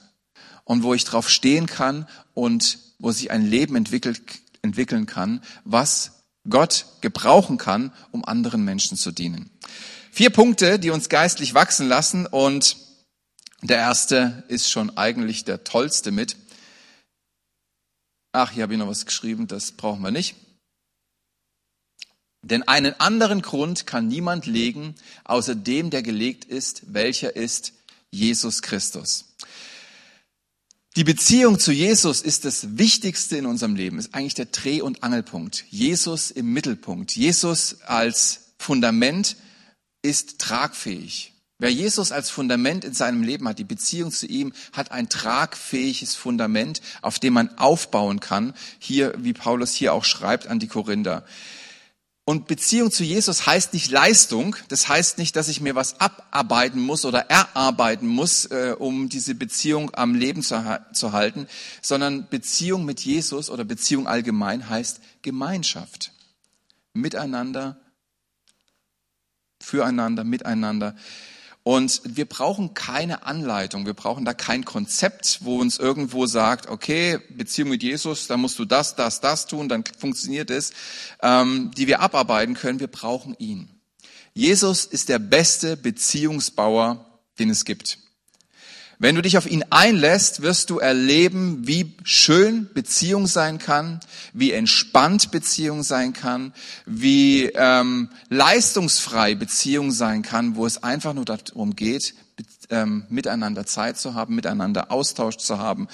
und 0.64 0.84
wo 0.84 0.94
ich 0.94 1.04
drauf 1.04 1.28
stehen 1.28 1.66
kann 1.66 2.08
und 2.32 2.78
wo 2.98 3.10
sich 3.10 3.30
ein 3.30 3.44
Leben 3.44 3.74
entwickelt, 3.74 4.22
entwickeln 4.62 5.06
kann, 5.06 5.42
was 5.64 6.22
Gott 6.48 6.86
gebrauchen 7.00 7.58
kann, 7.58 7.92
um 8.12 8.24
anderen 8.24 8.64
Menschen 8.64 8.96
zu 8.96 9.10
dienen. 9.10 9.50
Vier 10.12 10.30
Punkte, 10.30 10.78
die 10.78 10.90
uns 10.90 11.08
geistlich 11.08 11.54
wachsen 11.54 11.88
lassen 11.88 12.26
und 12.26 12.76
der 13.62 13.78
erste 13.78 14.44
ist 14.48 14.70
schon 14.70 14.96
eigentlich 14.96 15.44
der 15.44 15.64
tollste 15.64 16.12
mit. 16.12 16.36
Ach, 18.32 18.50
hier 18.52 18.62
habe 18.62 18.74
ich 18.74 18.78
noch 18.78 18.86
was 18.86 19.06
geschrieben, 19.06 19.46
das 19.46 19.72
brauchen 19.72 20.02
wir 20.02 20.10
nicht. 20.10 20.36
Denn 22.42 22.62
einen 22.62 22.98
anderen 22.98 23.42
Grund 23.42 23.86
kann 23.86 24.08
niemand 24.08 24.46
legen, 24.46 24.94
außer 25.24 25.54
dem, 25.54 25.90
der 25.90 26.02
gelegt 26.02 26.44
ist, 26.44 26.94
welcher 26.94 27.36
ist 27.36 27.74
Jesus 28.10 28.62
Christus. 28.62 29.26
Die 30.96 31.04
Beziehung 31.04 31.58
zu 31.58 31.70
Jesus 31.70 32.20
ist 32.20 32.44
das 32.44 32.78
Wichtigste 32.78 33.36
in 33.36 33.46
unserem 33.46 33.76
Leben, 33.76 33.98
ist 33.98 34.14
eigentlich 34.14 34.34
der 34.34 34.46
Dreh- 34.46 34.80
und 34.80 35.02
Angelpunkt. 35.04 35.64
Jesus 35.70 36.30
im 36.30 36.52
Mittelpunkt. 36.52 37.14
Jesus 37.14 37.82
als 37.82 38.52
Fundament 38.58 39.36
ist 40.02 40.40
tragfähig. 40.40 41.32
Wer 41.60 41.70
Jesus 41.70 42.10
als 42.10 42.30
Fundament 42.30 42.84
in 42.86 42.94
seinem 42.94 43.22
Leben 43.22 43.46
hat, 43.46 43.58
die 43.58 43.64
Beziehung 43.64 44.10
zu 44.10 44.26
ihm, 44.26 44.54
hat 44.72 44.92
ein 44.92 45.10
tragfähiges 45.10 46.14
Fundament, 46.14 46.80
auf 47.02 47.18
dem 47.18 47.34
man 47.34 47.58
aufbauen 47.58 48.18
kann. 48.18 48.54
Hier, 48.78 49.12
wie 49.18 49.34
Paulus 49.34 49.74
hier 49.74 49.92
auch 49.92 50.04
schreibt 50.04 50.46
an 50.46 50.58
die 50.58 50.68
Korinther. 50.68 51.22
Und 52.24 52.46
Beziehung 52.46 52.90
zu 52.90 53.04
Jesus 53.04 53.44
heißt 53.46 53.74
nicht 53.74 53.90
Leistung. 53.90 54.56
Das 54.68 54.88
heißt 54.88 55.18
nicht, 55.18 55.36
dass 55.36 55.48
ich 55.48 55.60
mir 55.60 55.74
was 55.74 56.00
abarbeiten 56.00 56.80
muss 56.80 57.04
oder 57.04 57.28
erarbeiten 57.28 58.06
muss, 58.06 58.46
äh, 58.46 58.74
um 58.78 59.10
diese 59.10 59.34
Beziehung 59.34 59.94
am 59.94 60.14
Leben 60.14 60.42
zu, 60.42 60.80
zu 60.94 61.12
halten, 61.12 61.46
sondern 61.82 62.26
Beziehung 62.30 62.86
mit 62.86 63.00
Jesus 63.00 63.50
oder 63.50 63.64
Beziehung 63.64 64.06
allgemein 64.06 64.70
heißt 64.70 65.00
Gemeinschaft. 65.20 66.12
Miteinander, 66.94 67.78
füreinander, 69.60 70.24
miteinander. 70.24 70.96
Und 71.62 72.00
wir 72.04 72.24
brauchen 72.24 72.72
keine 72.72 73.24
Anleitung, 73.24 73.84
wir 73.84 73.94
brauchen 73.94 74.24
da 74.24 74.32
kein 74.32 74.64
Konzept, 74.64 75.40
wo 75.42 75.60
uns 75.60 75.78
irgendwo 75.78 76.26
sagt, 76.26 76.68
okay, 76.68 77.18
Beziehung 77.28 77.68
mit 77.68 77.82
Jesus, 77.82 78.26
da 78.26 78.38
musst 78.38 78.58
du 78.58 78.64
das, 78.64 78.96
das, 78.96 79.20
das 79.20 79.46
tun, 79.46 79.68
dann 79.68 79.84
funktioniert 79.98 80.50
es, 80.50 80.72
ähm, 81.22 81.70
die 81.76 81.86
wir 81.86 82.00
abarbeiten 82.00 82.54
können. 82.54 82.80
Wir 82.80 82.86
brauchen 82.86 83.34
ihn. 83.38 83.68
Jesus 84.32 84.86
ist 84.86 85.10
der 85.10 85.18
beste 85.18 85.76
Beziehungsbauer, 85.76 87.20
den 87.38 87.50
es 87.50 87.64
gibt. 87.64 87.98
Wenn 89.02 89.14
du 89.14 89.22
dich 89.22 89.38
auf 89.38 89.50
ihn 89.50 89.64
einlässt, 89.70 90.42
wirst 90.42 90.68
du 90.68 90.78
erleben, 90.78 91.66
wie 91.66 91.96
schön 92.04 92.68
Beziehung 92.74 93.26
sein 93.26 93.56
kann, 93.56 93.98
wie 94.34 94.52
entspannt 94.52 95.30
Beziehung 95.30 95.82
sein 95.82 96.12
kann, 96.12 96.52
wie 96.84 97.46
ähm, 97.46 98.10
leistungsfrei 98.28 99.34
Beziehung 99.36 99.90
sein 99.90 100.20
kann, 100.20 100.54
wo 100.54 100.66
es 100.66 100.82
einfach 100.82 101.14
nur 101.14 101.24
darum 101.24 101.76
geht, 101.76 102.14
ähm, 102.68 103.06
miteinander 103.08 103.64
Zeit 103.64 103.96
zu 103.96 104.12
haben, 104.12 104.34
miteinander 104.34 104.92
Austausch 104.92 105.38
zu 105.38 105.56
haben. 105.56 105.88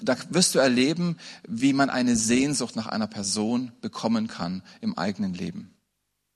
Da 0.00 0.16
wirst 0.30 0.56
du 0.56 0.58
erleben, 0.58 1.18
wie 1.46 1.72
man 1.72 1.90
eine 1.90 2.16
Sehnsucht 2.16 2.74
nach 2.74 2.88
einer 2.88 3.06
Person 3.06 3.70
bekommen 3.82 4.26
kann 4.26 4.64
im 4.80 4.98
eigenen 4.98 5.32
Leben. 5.32 5.76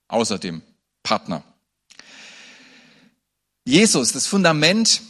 Außerdem 0.06 0.62
Partner. 1.02 1.42
Jesus, 3.64 4.12
das 4.12 4.28
Fundament 4.28 5.00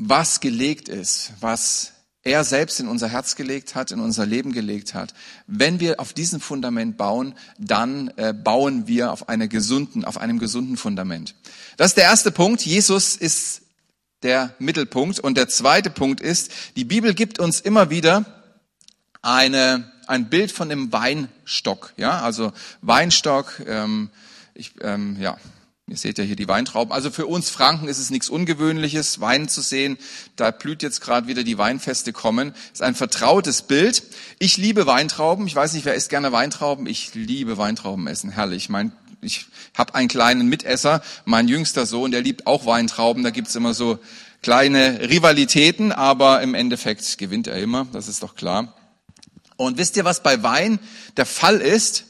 was 0.00 0.40
gelegt 0.40 0.88
ist, 0.88 1.32
was 1.40 1.92
er 2.22 2.44
selbst 2.44 2.80
in 2.80 2.88
unser 2.88 3.08
Herz 3.08 3.36
gelegt 3.36 3.74
hat, 3.74 3.90
in 3.90 4.00
unser 4.00 4.26
Leben 4.26 4.52
gelegt 4.52 4.94
hat. 4.94 5.14
Wenn 5.46 5.80
wir 5.80 6.00
auf 6.00 6.12
diesem 6.12 6.40
Fundament 6.40 6.96
bauen, 6.96 7.34
dann 7.58 8.08
äh, 8.16 8.32
bauen 8.32 8.86
wir 8.86 9.12
auf, 9.12 9.28
einer 9.28 9.46
gesunden, 9.46 10.04
auf 10.04 10.18
einem 10.18 10.38
gesunden 10.38 10.76
Fundament. 10.76 11.34
Das 11.76 11.88
ist 11.88 11.96
der 11.96 12.04
erste 12.04 12.30
Punkt. 12.30 12.62
Jesus 12.62 13.16
ist 13.16 13.62
der 14.22 14.54
Mittelpunkt. 14.58 15.20
Und 15.20 15.36
der 15.36 15.48
zweite 15.48 15.90
Punkt 15.90 16.20
ist, 16.20 16.50
die 16.76 16.84
Bibel 16.84 17.14
gibt 17.14 17.38
uns 17.38 17.60
immer 17.60 17.90
wieder 17.90 18.24
eine, 19.22 19.90
ein 20.06 20.28
Bild 20.28 20.52
von 20.52 20.68
dem 20.68 20.92
Weinstock. 20.92 21.92
Ja, 21.96 22.20
also 22.20 22.52
Weinstock. 22.82 23.60
Ähm, 23.66 24.10
ich, 24.54 24.72
ähm, 24.82 25.16
ja, 25.20 25.38
Ihr 25.90 25.96
seht 25.96 26.18
ja 26.18 26.24
hier 26.24 26.36
die 26.36 26.46
Weintrauben. 26.46 26.92
Also 26.92 27.10
für 27.10 27.26
uns 27.26 27.50
Franken 27.50 27.88
ist 27.88 27.98
es 27.98 28.10
nichts 28.10 28.30
Ungewöhnliches, 28.30 29.20
Wein 29.20 29.48
zu 29.48 29.60
sehen. 29.60 29.98
Da 30.36 30.52
blüht 30.52 30.84
jetzt 30.84 31.00
gerade 31.00 31.26
wieder 31.26 31.42
die 31.42 31.58
Weinfeste 31.58 32.12
kommen. 32.12 32.54
Ist 32.72 32.80
ein 32.80 32.94
vertrautes 32.94 33.62
Bild. 33.62 34.04
Ich 34.38 34.56
liebe 34.56 34.86
Weintrauben. 34.86 35.48
Ich 35.48 35.56
weiß 35.56 35.72
nicht, 35.72 35.84
wer 35.84 35.96
isst 35.96 36.08
gerne 36.08 36.30
Weintrauben. 36.30 36.86
Ich 36.86 37.16
liebe 37.16 37.58
Weintrauben 37.58 38.06
essen. 38.06 38.30
Herrlich. 38.30 38.68
Mein, 38.68 38.92
ich 39.20 39.46
habe 39.76 39.96
einen 39.96 40.06
kleinen 40.06 40.46
Mitesser, 40.46 41.02
mein 41.24 41.48
jüngster 41.48 41.86
Sohn, 41.86 42.12
der 42.12 42.22
liebt 42.22 42.46
auch 42.46 42.66
Weintrauben. 42.66 43.24
Da 43.24 43.30
gibt's 43.30 43.56
immer 43.56 43.74
so 43.74 43.98
kleine 44.42 45.10
Rivalitäten, 45.10 45.90
aber 45.90 46.40
im 46.40 46.54
Endeffekt 46.54 47.18
gewinnt 47.18 47.48
er 47.48 47.56
immer. 47.56 47.88
Das 47.92 48.06
ist 48.06 48.22
doch 48.22 48.36
klar. 48.36 48.76
Und 49.56 49.76
wisst 49.76 49.96
ihr, 49.96 50.04
was 50.04 50.22
bei 50.22 50.44
Wein 50.44 50.78
der 51.16 51.26
Fall 51.26 51.56
ist? 51.56 52.04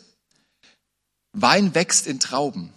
Wein 1.32 1.74
wächst 1.74 2.06
in 2.06 2.20
Trauben. 2.20 2.74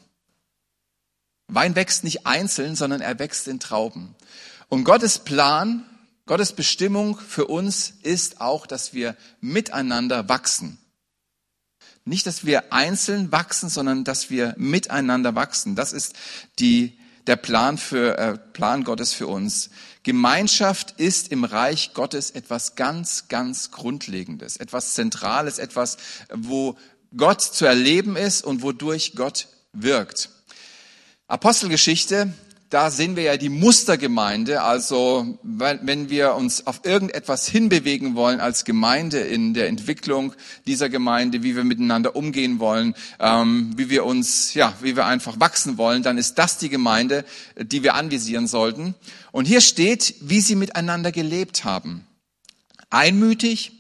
Wein 1.56 1.76
wächst 1.76 2.04
nicht 2.04 2.26
einzeln, 2.26 2.76
sondern 2.76 3.02
er 3.02 3.20
wächst 3.20 3.48
in 3.48 3.60
Trauben. 3.60 4.16
Und 4.70 4.84
Gottes 4.84 5.20
Plan, 5.20 5.86
Gottes 6.26 6.54
Bestimmung 6.54 7.18
für 7.18 7.46
uns 7.46 7.94
ist 8.02 8.42
auch, 8.42 8.66
dass 8.66 8.94
wir 8.94 9.16
miteinander 9.42 10.30
wachsen. 10.30 10.80
Nicht, 12.06 12.28
dass 12.28 12.46
wir 12.46 12.74
einzeln 12.74 13.32
wachsen, 13.32 13.70
sondern 13.70 14.04
dass 14.04 14.30
wir 14.30 14.56
miteinander 14.58 15.36
wachsen. 15.36 15.76
Das 15.76 15.94
ist 15.94 16.16
die, 16.60 16.98
der 17.28 17.38
Plan 17.38 17.78
für, 17.78 18.18
äh, 18.18 18.38
Plan 18.38 18.84
Gottes 18.84 19.14
für 19.14 19.28
uns. 19.28 19.70
Gemeinschaft 20.04 20.96
ist 20.98 21.32
im 21.32 21.46
Reich 21.46 21.94
Gottes 21.94 22.32
etwas 22.32 22.76
ganz, 22.76 23.30
ganz 23.30 23.72
Grundlegendes, 23.72 24.58
etwas 24.58 24.94
Zentrales, 24.94 25.60
etwas, 25.60 25.98
wo 26.34 26.78
Gott 27.16 27.42
zu 27.42 27.66
erleben 27.66 28.18
ist 28.18 28.44
und 28.44 28.64
wodurch 28.64 29.14
Gott 29.16 29.48
wirkt. 29.72 30.30
Apostelgeschichte, 31.28 32.34
da 32.70 32.90
sehen 32.90 33.16
wir 33.16 33.24
ja 33.24 33.38
die 33.38 33.50
Mustergemeinde, 33.50 34.64
also 34.64 35.38
wenn 35.44 36.10
wir 36.10 36.34
uns 36.34 36.66
auf 36.66 36.82
irgendetwas 36.86 37.48
hinbewegen 37.48 38.16
wollen 38.16 38.40
als 38.40 38.66
Gemeinde 38.66 39.20
in 39.20 39.54
der 39.54 39.68
Entwicklung 39.68 40.34
dieser 40.66 40.90
Gemeinde, 40.90 41.44
wie 41.44 41.56
wir 41.56 41.64
miteinander 41.64 42.16
umgehen 42.16 42.58
wollen, 42.60 42.96
ähm, 43.20 43.74
wie 43.76 43.92
wir 43.92 44.06
uns, 44.06 44.56
ja, 44.56 44.74
wie 44.82 44.96
wir 44.96 45.06
einfach 45.06 45.40
wachsen 45.40 45.78
wollen, 45.78 46.02
dann 46.02 46.18
ist 46.18 46.40
das 46.40 46.58
die 46.58 46.70
Gemeinde, 46.70 47.26
die 47.58 47.84
wir 47.84 47.94
anvisieren 47.94 48.48
sollten. 48.48 48.96
Und 49.32 49.46
hier 49.46 49.62
steht, 49.62 50.16
wie 50.22 50.42
sie 50.42 50.56
miteinander 50.56 51.12
gelebt 51.12 51.64
haben. 51.64 52.08
Einmütig 52.90 53.72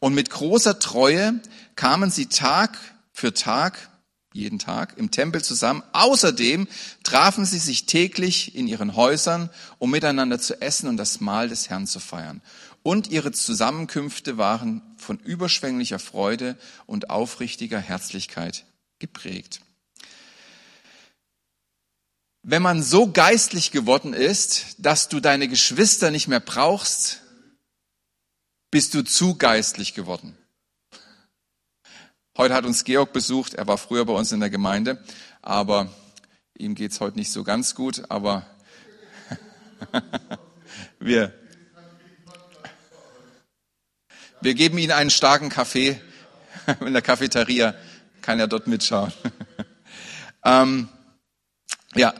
und 0.00 0.12
mit 0.12 0.28
großer 0.28 0.80
Treue 0.80 1.40
kamen 1.76 2.10
sie 2.10 2.26
Tag 2.26 2.76
für 3.12 3.32
Tag 3.32 3.89
jeden 4.32 4.58
Tag 4.58 4.96
im 4.96 5.10
Tempel 5.10 5.42
zusammen. 5.42 5.82
Außerdem 5.92 6.68
trafen 7.02 7.44
sie 7.44 7.58
sich 7.58 7.86
täglich 7.86 8.54
in 8.54 8.68
ihren 8.68 8.94
Häusern, 8.94 9.50
um 9.78 9.90
miteinander 9.90 10.38
zu 10.38 10.60
essen 10.60 10.88
und 10.88 10.96
das 10.96 11.20
Mahl 11.20 11.48
des 11.48 11.68
Herrn 11.68 11.86
zu 11.86 12.00
feiern. 12.00 12.40
Und 12.82 13.08
ihre 13.08 13.32
Zusammenkünfte 13.32 14.38
waren 14.38 14.82
von 14.96 15.18
überschwänglicher 15.18 15.98
Freude 15.98 16.56
und 16.86 17.10
aufrichtiger 17.10 17.78
Herzlichkeit 17.78 18.64
geprägt. 18.98 19.60
Wenn 22.42 22.62
man 22.62 22.82
so 22.82 23.10
geistlich 23.10 23.70
geworden 23.70 24.14
ist, 24.14 24.76
dass 24.78 25.08
du 25.08 25.20
deine 25.20 25.46
Geschwister 25.46 26.10
nicht 26.10 26.26
mehr 26.26 26.40
brauchst, 26.40 27.20
bist 28.70 28.94
du 28.94 29.02
zu 29.02 29.36
geistlich 29.36 29.92
geworden. 29.94 30.36
Heute 32.36 32.54
hat 32.54 32.64
uns 32.64 32.84
Georg 32.84 33.12
besucht. 33.12 33.54
Er 33.54 33.66
war 33.66 33.76
früher 33.76 34.04
bei 34.04 34.12
uns 34.12 34.30
in 34.30 34.40
der 34.40 34.50
Gemeinde, 34.50 35.02
aber 35.42 35.92
ihm 36.56 36.76
geht's 36.76 37.00
heute 37.00 37.18
nicht 37.18 37.32
so 37.32 37.42
ganz 37.42 37.74
gut. 37.74 38.04
Aber 38.08 38.46
wir, 41.00 41.34
wir 44.40 44.54
geben 44.54 44.78
ihm 44.78 44.92
einen 44.92 45.10
starken 45.10 45.48
Kaffee 45.48 46.00
in 46.80 46.92
der 46.92 47.02
Cafeteria. 47.02 47.74
Kann 48.22 48.38
er 48.38 48.46
dort 48.46 48.68
mitschauen. 48.68 49.12
ähm, 50.44 50.88
ja, 51.96 52.14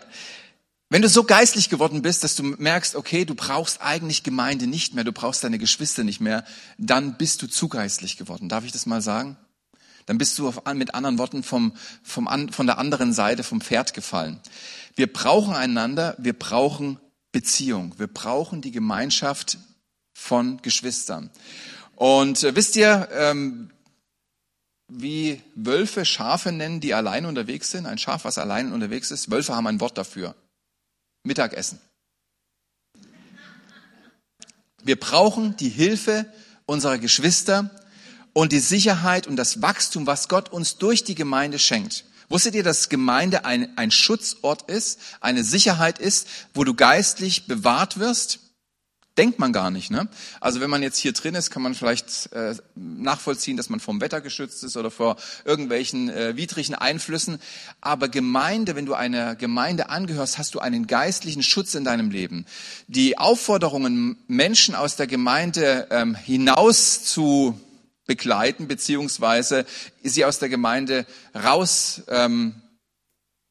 wenn 0.88 1.02
du 1.02 1.08
so 1.08 1.22
geistlich 1.22 1.68
geworden 1.68 2.02
bist, 2.02 2.24
dass 2.24 2.34
du 2.34 2.42
merkst, 2.42 2.96
okay, 2.96 3.24
du 3.24 3.36
brauchst 3.36 3.80
eigentlich 3.80 4.24
Gemeinde 4.24 4.66
nicht 4.66 4.92
mehr, 4.92 5.04
du 5.04 5.12
brauchst 5.12 5.44
deine 5.44 5.58
Geschwister 5.58 6.02
nicht 6.02 6.20
mehr, 6.20 6.44
dann 6.78 7.16
bist 7.16 7.42
du 7.42 7.46
zu 7.46 7.68
geistlich 7.68 8.16
geworden. 8.16 8.48
Darf 8.48 8.64
ich 8.64 8.72
das 8.72 8.86
mal 8.86 9.00
sagen? 9.00 9.36
Dann 10.10 10.18
bist 10.18 10.36
du 10.40 10.48
auf, 10.48 10.64
mit 10.74 10.92
anderen 10.96 11.18
Worten 11.18 11.44
vom, 11.44 11.72
vom, 12.02 12.26
von 12.50 12.66
der 12.66 12.78
anderen 12.78 13.12
Seite 13.12 13.44
vom 13.44 13.60
Pferd 13.60 13.94
gefallen. 13.94 14.40
Wir 14.96 15.06
brauchen 15.06 15.54
einander, 15.54 16.16
wir 16.18 16.32
brauchen 16.32 16.98
Beziehung, 17.30 17.94
wir 17.96 18.08
brauchen 18.08 18.60
die 18.60 18.72
Gemeinschaft 18.72 19.58
von 20.12 20.60
Geschwistern. 20.62 21.30
Und 21.94 22.42
äh, 22.42 22.56
wisst 22.56 22.74
ihr, 22.74 23.08
ähm, 23.12 23.70
wie 24.88 25.40
Wölfe 25.54 26.04
Schafe 26.04 26.50
nennen, 26.50 26.80
die 26.80 26.92
allein 26.92 27.24
unterwegs 27.24 27.70
sind? 27.70 27.86
Ein 27.86 27.98
Schaf, 27.98 28.24
was 28.24 28.36
allein 28.36 28.72
unterwegs 28.72 29.12
ist. 29.12 29.30
Wölfe 29.30 29.54
haben 29.54 29.68
ein 29.68 29.80
Wort 29.80 29.96
dafür. 29.96 30.34
Mittagessen. 31.22 31.78
Wir 34.82 34.98
brauchen 34.98 35.56
die 35.56 35.68
Hilfe 35.68 36.26
unserer 36.66 36.98
Geschwister, 36.98 37.70
und 38.32 38.52
die 38.52 38.60
Sicherheit 38.60 39.26
und 39.26 39.36
das 39.36 39.62
Wachstum, 39.62 40.06
was 40.06 40.28
Gott 40.28 40.50
uns 40.50 40.76
durch 40.76 41.04
die 41.04 41.14
Gemeinde 41.14 41.58
schenkt. 41.58 42.04
Wusstet 42.28 42.54
ihr, 42.54 42.62
dass 42.62 42.88
Gemeinde 42.88 43.44
ein, 43.44 43.76
ein 43.76 43.90
Schutzort 43.90 44.70
ist, 44.70 45.00
eine 45.20 45.42
Sicherheit 45.42 45.98
ist, 45.98 46.28
wo 46.54 46.62
du 46.62 46.74
geistlich 46.74 47.46
bewahrt 47.46 47.98
wirst? 47.98 48.38
Denkt 49.18 49.40
man 49.40 49.52
gar 49.52 49.72
nicht. 49.72 49.90
Ne? 49.90 50.08
Also 50.40 50.60
wenn 50.60 50.70
man 50.70 50.82
jetzt 50.82 50.96
hier 50.96 51.12
drin 51.12 51.34
ist, 51.34 51.50
kann 51.50 51.62
man 51.62 51.74
vielleicht 51.74 52.32
äh, 52.32 52.54
nachvollziehen, 52.76 53.56
dass 53.56 53.68
man 53.68 53.80
vom 53.80 54.00
Wetter 54.00 54.20
geschützt 54.20 54.62
ist 54.62 54.76
oder 54.76 54.92
vor 54.92 55.16
irgendwelchen 55.44 56.08
äh, 56.08 56.36
widrigen 56.36 56.76
Einflüssen. 56.76 57.40
Aber 57.80 58.08
Gemeinde, 58.08 58.76
wenn 58.76 58.86
du 58.86 58.94
einer 58.94 59.34
Gemeinde 59.34 59.88
angehörst, 59.88 60.38
hast 60.38 60.54
du 60.54 60.60
einen 60.60 60.86
geistlichen 60.86 61.42
Schutz 61.42 61.74
in 61.74 61.82
deinem 61.82 62.12
Leben. 62.12 62.46
Die 62.86 63.18
Aufforderungen, 63.18 64.16
Menschen 64.28 64.76
aus 64.76 64.94
der 64.94 65.08
Gemeinde 65.08 65.88
ähm, 65.90 66.14
hinaus 66.14 67.02
zu 67.04 67.60
begleiten, 68.10 68.66
beziehungsweise 68.66 69.64
sie 70.02 70.24
aus 70.24 70.40
der 70.40 70.48
Gemeinde 70.48 71.06
raus, 71.32 72.02
ähm, 72.08 72.60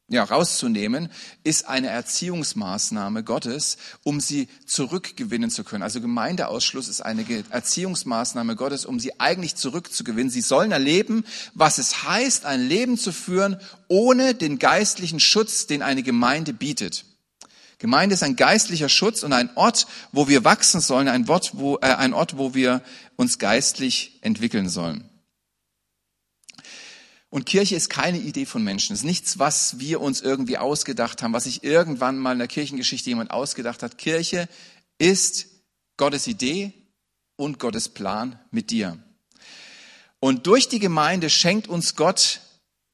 ja, 0.09 0.21
rauszunehmen, 0.25 1.07
ist 1.45 1.69
eine 1.69 1.87
Erziehungsmaßnahme 1.87 3.23
Gottes, 3.23 3.77
um 4.03 4.19
sie 4.19 4.49
zurückgewinnen 4.65 5.49
zu 5.49 5.63
können. 5.63 5.81
Also 5.81 6.01
Gemeindeausschluss 6.01 6.89
ist 6.89 6.99
eine 6.99 7.25
Erziehungsmaßnahme 7.51 8.57
Gottes, 8.57 8.85
um 8.85 8.99
sie 8.99 9.17
eigentlich 9.21 9.55
zurückzugewinnen. 9.55 10.29
Sie 10.29 10.41
sollen 10.41 10.73
erleben, 10.73 11.23
was 11.53 11.77
es 11.77 12.03
heißt, 12.03 12.45
ein 12.45 12.67
Leben 12.67 12.97
zu 12.97 13.13
führen, 13.13 13.61
ohne 13.87 14.33
den 14.33 14.59
geistlichen 14.59 15.21
Schutz, 15.21 15.67
den 15.67 15.81
eine 15.81 16.03
Gemeinde 16.03 16.51
bietet. 16.51 17.05
Gemeinde 17.79 18.13
ist 18.13 18.23
ein 18.23 18.35
geistlicher 18.35 18.89
Schutz 18.89 19.23
und 19.23 19.31
ein 19.31 19.49
Ort, 19.55 19.87
wo 20.11 20.27
wir 20.27 20.43
wachsen 20.43 20.81
sollen, 20.81 21.07
ein 21.07 21.27
Ort, 21.29 21.51
wo, 21.53 21.77
äh, 21.77 21.87
ein 21.87 22.13
Ort, 22.13 22.37
wo 22.37 22.53
wir 22.53 22.83
uns 23.15 23.39
geistlich 23.39 24.19
entwickeln 24.21 24.67
sollen. 24.67 25.09
Und 27.29 27.45
Kirche 27.45 27.75
ist 27.75 27.89
keine 27.89 28.17
Idee 28.17 28.45
von 28.45 28.63
Menschen. 28.63 28.93
Es 28.93 28.99
ist 28.99 29.05
nichts, 29.05 29.39
was 29.39 29.79
wir 29.79 30.01
uns 30.01 30.19
irgendwie 30.19 30.57
ausgedacht 30.57 31.21
haben, 31.21 31.31
was 31.31 31.45
sich 31.45 31.63
irgendwann 31.63 32.17
mal 32.17 32.33
in 32.33 32.39
der 32.39 32.47
Kirchengeschichte 32.47 33.09
jemand 33.09 33.31
ausgedacht 33.31 33.81
hat. 33.81 33.97
Kirche 33.97 34.49
ist 34.97 35.47
Gottes 35.95 36.27
Idee 36.27 36.73
und 37.35 37.59
Gottes 37.59 37.87
Plan 37.87 38.39
mit 38.51 38.71
dir. 38.71 38.97
Und 40.19 40.47
durch 40.47 40.67
die 40.67 40.79
Gemeinde 40.79 41.29
schenkt 41.29 41.69
uns 41.69 41.95
Gott 41.95 42.41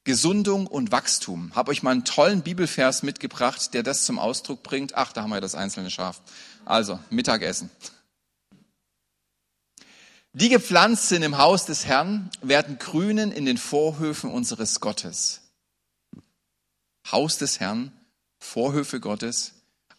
Gesundung 0.06 0.66
und 0.68 0.92
Wachstum. 0.92 1.52
Hab 1.54 1.68
euch 1.68 1.82
mal 1.82 1.90
einen 1.90 2.04
tollen 2.04 2.42
Bibelvers 2.42 3.02
mitgebracht, 3.02 3.74
der 3.74 3.82
das 3.82 4.04
zum 4.04 4.18
Ausdruck 4.18 4.62
bringt. 4.62 4.94
Ach, 4.94 5.12
da 5.12 5.22
haben 5.22 5.30
wir 5.30 5.40
das 5.40 5.56
einzelne 5.56 5.90
Schaf. 5.90 6.22
Also, 6.64 6.98
Mittagessen. 7.10 7.68
Die 10.32 10.48
gepflanzt 10.48 11.08
sind 11.08 11.22
im 11.22 11.38
Haus 11.38 11.66
des 11.66 11.86
Herrn, 11.86 12.30
werden 12.40 12.78
grünen 12.78 13.32
in 13.32 13.46
den 13.46 13.58
Vorhöfen 13.58 14.30
unseres 14.30 14.80
Gottes. 14.80 15.40
Haus 17.10 17.38
des 17.38 17.58
Herrn, 17.58 17.90
Vorhöfe 18.38 19.00
Gottes. 19.00 19.55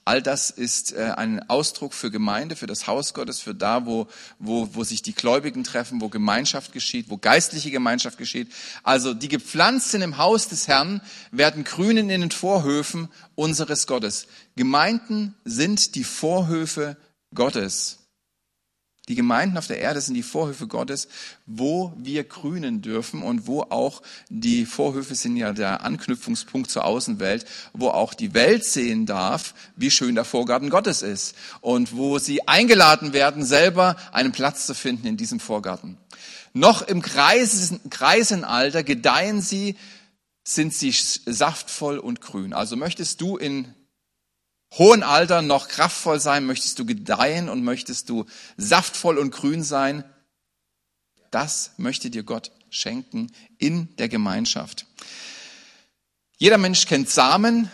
All 0.08 0.22
das 0.22 0.52
ist 0.52 0.94
äh, 0.94 1.12
ein 1.18 1.50
Ausdruck 1.50 1.94
für 1.94 2.10
Gemeinde, 2.10 2.56
für 2.56 2.66
das 2.66 2.88
Haus 2.88 3.14
Gottes, 3.14 3.42
für 3.42 3.54
da, 3.54 3.86
wo, 3.86 4.08
wo, 4.40 4.70
wo 4.72 4.86
sich 4.86 5.02
die 5.02 5.14
Gläubigen 5.14 5.66
treffen, 5.66 6.00
wo 6.00 6.08
Gemeinschaft 6.08 6.72
geschieht, 6.72 7.10
wo 7.10 7.18
geistliche 7.18 7.72
Gemeinschaft 7.72 8.18
geschieht. 8.18 8.50
Also 8.84 9.14
die 9.14 9.28
gepflanzt 9.28 9.92
sind 9.92 10.02
im 10.02 10.18
Haus 10.18 10.48
des 10.48 10.70
Herrn, 10.70 11.02
werden 11.32 11.66
grünen 11.66 12.10
in 12.10 12.22
den 12.22 12.32
Vorhöfen 12.32 13.10
unseres 13.36 13.86
Gottes. 13.86 14.28
Gemeinden 14.56 15.36
sind 15.44 15.96
die 15.96 16.06
Vorhöfe 16.06 16.96
Gottes. 17.36 18.07
Die 19.08 19.16
Gemeinden 19.16 19.58
auf 19.58 19.68
der 19.68 19.80
Erde 19.80 20.02
sind 20.02 20.16
die 20.16 20.24
Vorhöfe 20.24 20.68
Gottes, 20.68 21.08
wo 21.46 21.94
wir 21.98 22.26
grünen 22.26 22.82
dürfen 22.82 23.24
und 23.24 23.48
wo 23.48 23.62
auch 23.62 24.02
die 24.30 24.66
Vorhöfe 24.66 25.16
sind 25.16 25.38
ja 25.38 25.54
der 25.54 25.84
Anknüpfungspunkt 25.86 26.70
zur 26.70 26.84
Außenwelt, 26.84 27.46
wo 27.72 27.88
auch 27.88 28.14
die 28.14 28.34
Welt 28.34 28.66
sehen 28.66 29.06
darf, 29.06 29.54
wie 29.78 29.92
schön 29.92 30.16
der 30.16 30.26
Vorgarten 30.26 30.70
Gottes 30.70 31.04
ist 31.04 31.36
und 31.62 31.96
wo 31.96 32.20
sie 32.20 32.48
eingeladen 32.50 33.14
werden, 33.14 33.46
selber 33.46 33.96
einen 34.12 34.34
Platz 34.34 34.66
zu 34.66 34.76
finden 34.76 35.08
in 35.08 35.16
diesem 35.16 35.40
Vorgarten. 35.40 35.98
Noch 36.52 36.82
im 36.82 37.02
Kreisenalter 37.02 38.84
gedeihen 38.84 39.42
sie, 39.42 39.78
sind 40.44 40.74
sie 40.74 40.92
saftvoll 40.92 41.98
und 41.98 42.20
grün. 42.22 42.54
Also 42.54 42.76
möchtest 42.76 43.22
du 43.22 43.38
in 43.38 43.74
hohen 44.78 45.04
Alter 45.04 45.42
noch 45.42 45.68
kraftvoll 45.68 46.20
sein? 46.20 46.46
Möchtest 46.46 46.80
du 46.80 46.86
gedeihen 46.86 47.50
und 47.50 47.64
möchtest 47.64 48.10
du 48.10 48.26
saftvoll 48.58 49.18
und 49.18 49.32
grün 49.32 49.64
sein? 49.64 50.04
Das 51.32 51.72
möchte 51.78 52.10
dir 52.10 52.24
Gott 52.24 52.52
schenken 52.70 53.32
in 53.58 53.96
der 53.98 54.10
Gemeinschaft. 54.10 54.86
Jeder 56.38 56.58
Mensch 56.58 56.86
kennt 56.86 57.10
Samen. 57.10 57.72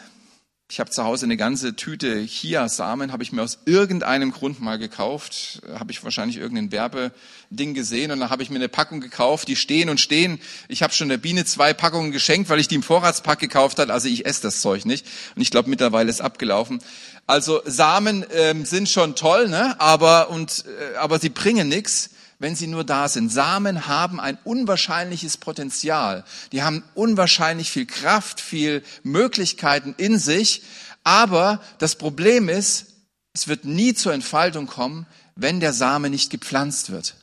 Ich 0.74 0.80
habe 0.80 0.90
zu 0.90 1.04
Hause 1.04 1.28
eine 1.28 1.38
ganze 1.38 1.76
Tüte 1.76 2.26
Chia-Samen, 2.26 3.12
habe 3.12 3.22
ich 3.22 3.32
mir 3.32 3.44
aus 3.44 3.60
irgendeinem 3.66 4.32
Grund 4.32 4.60
mal 4.60 4.80
gekauft. 4.80 5.62
Habe 5.72 5.92
ich 5.92 6.04
wahrscheinlich 6.04 6.38
irgendein 6.38 6.72
Werbeding 6.72 7.76
gesehen 7.76 8.10
und 8.10 8.20
dann 8.20 8.32
habe 8.32 8.42
ich 8.42 8.50
mir 8.50 8.56
eine 8.56 8.70
Packung 8.70 9.00
gekauft. 9.00 9.48
Die 9.50 9.56
stehen 9.56 9.88
und 9.88 10.02
stehen. 10.02 10.42
Ich 10.70 10.82
habe 10.82 10.92
schon 10.92 11.10
der 11.10 11.18
Biene 11.18 11.46
zwei 11.46 11.76
Packungen 11.76 12.12
geschenkt, 12.12 12.50
weil 12.50 12.60
ich 12.60 12.70
die 12.70 12.74
im 12.74 12.82
Vorratspack 12.82 13.38
gekauft 13.38 13.78
hat. 13.78 13.92
Also 13.92 14.08
ich 14.08 14.26
esse 14.26 14.42
das 14.42 14.62
Zeug 14.62 14.86
nicht. 14.86 15.06
Und 15.36 15.44
ich 15.44 15.52
glaube, 15.52 15.70
mittlerweile 15.70 16.10
ist 16.10 16.22
abgelaufen. 16.22 16.82
Also 17.28 17.62
Samen 17.66 18.26
ähm, 18.34 18.66
sind 18.66 18.90
schon 18.90 19.16
toll, 19.16 19.50
ne? 19.50 19.80
aber, 19.80 20.32
und, 20.32 20.66
äh, 20.66 20.98
aber 20.98 21.20
sie 21.20 21.30
bringen 21.30 21.68
nichts 21.68 22.10
wenn 22.44 22.58
sie 22.58 22.68
nur 22.68 22.84
da 22.84 23.08
sind. 23.08 23.30
Samen 23.30 23.88
haben 23.88 24.20
ein 24.20 24.38
unwahrscheinliches 24.44 25.38
Potenzial. 25.38 26.26
Die 26.52 26.62
haben 26.62 26.84
unwahrscheinlich 26.94 27.72
viel 27.72 27.86
Kraft, 27.86 28.42
viel 28.42 28.84
Möglichkeiten 29.02 29.96
in 29.98 30.20
sich. 30.20 30.62
Aber 31.06 31.62
das 31.78 31.96
Problem 31.96 32.50
ist, 32.50 32.88
es 33.32 33.48
wird 33.48 33.64
nie 33.64 33.94
zur 33.94 34.14
Entfaltung 34.14 34.68
kommen, 34.68 35.08
wenn 35.38 35.62
der 35.62 35.72
Same 35.72 36.10
nicht 36.10 36.32
gepflanzt 36.32 36.90
wird. 36.90 37.16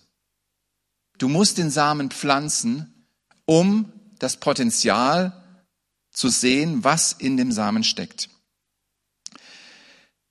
Du 1.18 1.28
musst 1.28 1.58
den 1.58 1.70
Samen 1.70 2.10
pflanzen, 2.10 3.06
um 3.44 3.92
das 4.18 4.38
Potenzial 4.38 5.34
zu 6.12 6.30
sehen, 6.30 6.82
was 6.82 7.12
in 7.12 7.36
dem 7.36 7.52
Samen 7.52 7.84
steckt. 7.84 8.30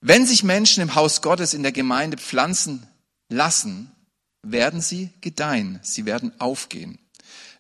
Wenn 0.02 0.26
sich 0.26 0.44
Menschen 0.44 0.82
im 0.82 0.96
Haus 0.96 1.22
Gottes 1.22 1.54
in 1.54 1.62
der 1.62 1.74
Gemeinde 1.74 2.18
pflanzen 2.18 2.88
lassen, 3.30 3.92
werden 4.44 4.82
sie 4.82 5.10
gedeihen, 5.22 5.80
sie 5.84 6.06
werden 6.06 6.32
aufgehen. 6.40 7.00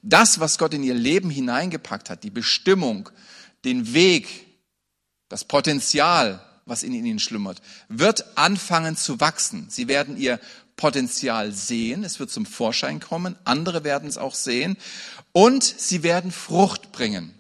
Das, 0.01 0.39
was 0.39 0.57
Gott 0.57 0.73
in 0.73 0.83
ihr 0.83 0.93
Leben 0.93 1.29
hineingepackt 1.29 2.09
hat, 2.09 2.23
die 2.23 2.29
Bestimmung, 2.29 3.09
den 3.65 3.93
Weg, 3.93 4.47
das 5.27 5.43
Potenzial, 5.43 6.43
was 6.65 6.83
in 6.83 6.93
ihnen 6.93 7.19
schlummert, 7.19 7.61
wird 7.89 8.37
anfangen 8.37 8.95
zu 8.95 9.19
wachsen. 9.19 9.67
Sie 9.69 9.87
werden 9.87 10.17
ihr 10.17 10.39
Potenzial 10.77 11.51
sehen, 11.51 12.05
es 12.05 12.19
wird 12.19 12.31
zum 12.31 12.45
Vorschein 12.45 13.01
kommen, 13.01 13.35
andere 13.43 13.83
werden 13.83 14.07
es 14.07 14.17
auch 14.17 14.33
sehen 14.33 14.77
und 15.33 15.63
sie 15.63 16.03
werden 16.03 16.31
Frucht 16.31 16.93
bringen. 16.93 17.33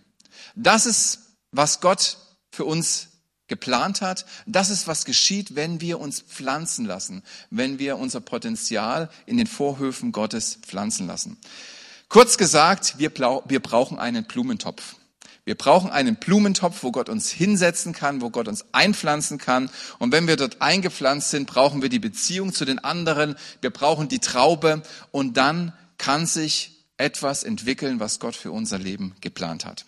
Das 0.55 0.85
ist, 0.85 1.19
was 1.51 1.79
Gott 1.79 2.17
für 2.51 2.65
uns 2.65 3.07
geplant 3.49 4.01
hat. 4.01 4.25
Das 4.45 4.69
ist, 4.69 4.87
was 4.87 5.03
geschieht, 5.03 5.55
wenn 5.55 5.81
wir 5.81 5.99
uns 5.99 6.21
pflanzen 6.21 6.85
lassen, 6.85 7.23
wenn 7.49 7.79
wir 7.79 7.97
unser 7.97 8.21
Potenzial 8.21 9.09
in 9.25 9.37
den 9.37 9.47
Vorhöfen 9.47 10.11
Gottes 10.11 10.59
pflanzen 10.61 11.07
lassen. 11.07 11.37
Kurz 12.07 12.37
gesagt, 12.37 12.95
wir, 12.97 13.11
wir 13.13 13.59
brauchen 13.59 13.99
einen 13.99 14.23
Blumentopf. 14.23 14.95
Wir 15.45 15.55
brauchen 15.55 15.89
einen 15.89 16.15
Blumentopf, 16.15 16.83
wo 16.83 16.91
Gott 16.91 17.09
uns 17.09 17.31
hinsetzen 17.31 17.91
kann, 17.91 18.21
wo 18.21 18.29
Gott 18.29 18.47
uns 18.47 18.65
einpflanzen 18.71 19.39
kann. 19.39 19.69
Und 19.97 20.11
wenn 20.11 20.27
wir 20.27 20.35
dort 20.35 20.61
eingepflanzt 20.61 21.31
sind, 21.31 21.47
brauchen 21.47 21.81
wir 21.81 21.89
die 21.89 21.99
Beziehung 21.99 22.53
zu 22.53 22.65
den 22.65 22.79
anderen. 22.79 23.35
Wir 23.61 23.71
brauchen 23.71 24.09
die 24.09 24.19
Traube. 24.19 24.83
Und 25.11 25.37
dann 25.37 25.73
kann 25.97 26.27
sich 26.27 26.83
etwas 26.97 27.43
entwickeln, 27.43 27.99
was 27.99 28.19
Gott 28.19 28.35
für 28.35 28.51
unser 28.51 28.77
Leben 28.77 29.15
geplant 29.21 29.65
hat. 29.65 29.85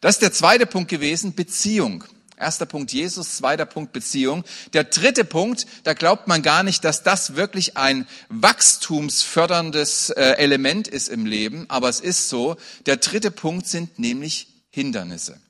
Das 0.00 0.16
ist 0.16 0.22
der 0.22 0.32
zweite 0.32 0.66
Punkt 0.66 0.90
gewesen, 0.90 1.34
Beziehung. 1.34 2.04
Erster 2.36 2.66
Punkt 2.66 2.92
Jesus, 2.92 3.36
zweiter 3.36 3.64
Punkt 3.64 3.92
Beziehung. 3.92 4.44
Der 4.72 4.84
dritte 4.84 5.24
Punkt, 5.24 5.66
da 5.84 5.94
glaubt 5.94 6.26
man 6.26 6.42
gar 6.42 6.64
nicht, 6.64 6.82
dass 6.82 7.04
das 7.04 7.36
wirklich 7.36 7.76
ein 7.76 8.08
wachstumsförderndes 8.28 10.10
äh, 10.10 10.32
Element 10.32 10.88
ist 10.88 11.08
im 11.08 11.26
Leben, 11.26 11.66
aber 11.68 11.88
es 11.88 12.00
ist 12.00 12.28
so. 12.28 12.56
Der 12.86 12.96
dritte 12.96 13.30
Punkt 13.30 13.68
sind 13.68 13.98
nämlich 14.00 14.48
Hindernisse. 14.70 15.40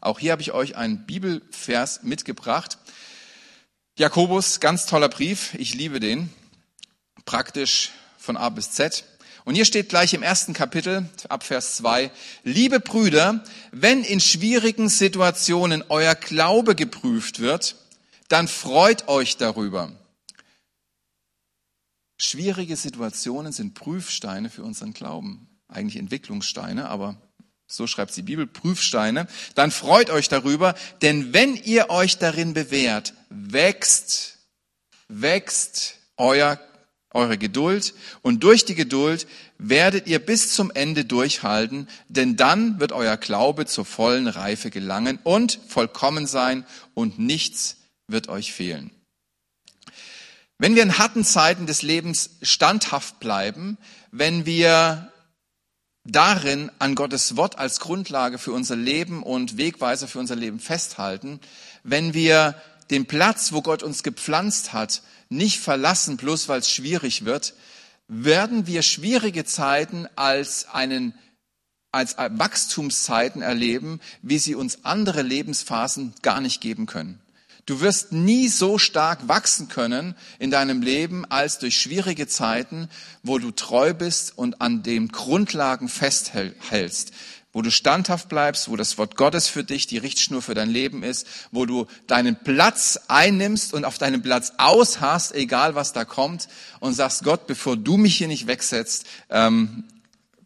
Auch 0.00 0.18
hier 0.18 0.32
habe 0.32 0.42
ich 0.42 0.52
euch 0.52 0.76
einen 0.76 1.04
Bibelvers 1.04 2.02
mitgebracht. 2.02 2.78
Jakobus, 3.98 4.58
ganz 4.58 4.86
toller 4.86 5.10
Brief, 5.10 5.54
ich 5.54 5.74
liebe 5.74 6.00
den, 6.00 6.30
praktisch 7.26 7.90
von 8.16 8.38
A 8.38 8.48
bis 8.48 8.70
Z. 8.70 9.04
Und 9.44 9.56
hier 9.56 9.64
steht 9.64 9.88
gleich 9.88 10.14
im 10.14 10.22
ersten 10.22 10.52
Kapitel, 10.52 11.08
ab 11.28 11.42
Vers 11.42 11.76
2, 11.76 12.10
liebe 12.44 12.78
Brüder, 12.78 13.42
wenn 13.72 14.04
in 14.04 14.20
schwierigen 14.20 14.88
Situationen 14.88 15.82
euer 15.88 16.14
Glaube 16.14 16.74
geprüft 16.76 17.40
wird, 17.40 17.76
dann 18.28 18.46
freut 18.46 19.08
euch 19.08 19.36
darüber. 19.36 19.92
Schwierige 22.18 22.76
Situationen 22.76 23.52
sind 23.52 23.74
Prüfsteine 23.74 24.48
für 24.48 24.62
unseren 24.62 24.94
Glauben. 24.94 25.48
Eigentlich 25.66 25.96
Entwicklungssteine, 25.96 26.88
aber 26.88 27.20
so 27.66 27.86
schreibt 27.86 28.16
die 28.16 28.22
Bibel, 28.22 28.46
Prüfsteine. 28.46 29.26
Dann 29.56 29.72
freut 29.72 30.10
euch 30.10 30.28
darüber, 30.28 30.74
denn 31.00 31.32
wenn 31.32 31.56
ihr 31.56 31.90
euch 31.90 32.18
darin 32.18 32.54
bewährt, 32.54 33.14
wächst, 33.28 34.38
wächst 35.08 35.96
euer 36.16 36.60
eure 37.14 37.38
Geduld 37.38 37.94
und 38.22 38.42
durch 38.42 38.64
die 38.64 38.74
Geduld 38.74 39.26
werdet 39.58 40.06
ihr 40.06 40.18
bis 40.18 40.54
zum 40.54 40.70
Ende 40.70 41.04
durchhalten, 41.04 41.88
denn 42.08 42.36
dann 42.36 42.80
wird 42.80 42.92
euer 42.92 43.16
Glaube 43.16 43.66
zur 43.66 43.84
vollen 43.84 44.28
Reife 44.28 44.70
gelangen 44.70 45.18
und 45.22 45.58
vollkommen 45.68 46.26
sein 46.26 46.64
und 46.94 47.18
nichts 47.18 47.76
wird 48.08 48.28
euch 48.28 48.52
fehlen. 48.52 48.90
Wenn 50.58 50.76
wir 50.76 50.82
in 50.82 50.98
harten 50.98 51.24
Zeiten 51.24 51.66
des 51.66 51.82
Lebens 51.82 52.30
standhaft 52.42 53.18
bleiben, 53.18 53.78
wenn 54.12 54.46
wir 54.46 55.12
darin 56.04 56.70
an 56.78 56.94
Gottes 56.94 57.36
Wort 57.36 57.58
als 57.58 57.80
Grundlage 57.80 58.38
für 58.38 58.52
unser 58.52 58.76
Leben 58.76 59.22
und 59.22 59.56
Wegweiser 59.56 60.08
für 60.08 60.18
unser 60.18 60.36
Leben 60.36 60.60
festhalten, 60.60 61.40
wenn 61.84 62.14
wir 62.14 62.54
den 62.90 63.06
Platz, 63.06 63.52
wo 63.52 63.62
Gott 63.62 63.82
uns 63.82 64.02
gepflanzt 64.02 64.72
hat, 64.72 65.02
nicht 65.28 65.60
verlassen, 65.60 66.16
bloß 66.16 66.48
weil 66.48 66.60
es 66.60 66.70
schwierig 66.70 67.24
wird, 67.24 67.54
werden 68.08 68.66
wir 68.66 68.82
schwierige 68.82 69.44
Zeiten 69.44 70.06
als 70.16 70.68
einen 70.68 71.14
als 71.92 72.16
Wachstumszeiten 72.16 73.42
erleben, 73.42 74.00
wie 74.22 74.38
sie 74.38 74.54
uns 74.54 74.84
andere 74.84 75.20
Lebensphasen 75.20 76.14
gar 76.22 76.40
nicht 76.40 76.62
geben 76.62 76.86
können. 76.86 77.20
Du 77.64 77.80
wirst 77.80 78.10
nie 78.12 78.48
so 78.48 78.78
stark 78.78 79.28
wachsen 79.28 79.68
können 79.68 80.16
in 80.40 80.50
deinem 80.50 80.82
Leben 80.82 81.24
als 81.26 81.58
durch 81.58 81.78
schwierige 81.78 82.26
Zeiten, 82.26 82.88
wo 83.22 83.38
du 83.38 83.52
treu 83.52 83.94
bist 83.94 84.36
und 84.36 84.60
an 84.60 84.82
den 84.82 85.08
Grundlagen 85.08 85.88
festhältst. 85.88 87.12
Wo 87.52 87.62
du 87.62 87.70
standhaft 87.70 88.28
bleibst, 88.28 88.70
wo 88.70 88.76
das 88.76 88.96
Wort 88.98 89.16
Gottes 89.16 89.48
für 89.48 89.64
dich 89.64 89.86
die 89.86 89.98
Richtschnur 89.98 90.42
für 90.42 90.54
dein 90.54 90.70
Leben 90.70 91.02
ist, 91.02 91.26
wo 91.50 91.66
du 91.66 91.86
deinen 92.06 92.36
Platz 92.36 92.98
einnimmst 93.08 93.74
und 93.74 93.84
auf 93.84 93.98
deinem 93.98 94.22
Platz 94.22 94.52
ausharrst, 94.58 95.34
egal 95.34 95.74
was 95.74 95.92
da 95.92 96.04
kommt, 96.04 96.48
und 96.80 96.94
sagst, 96.94 97.24
Gott, 97.24 97.46
bevor 97.46 97.76
du 97.76 97.96
mich 97.96 98.16
hier 98.16 98.28
nicht 98.28 98.46
wegsetzt, 98.46 99.06
ähm, 99.30 99.84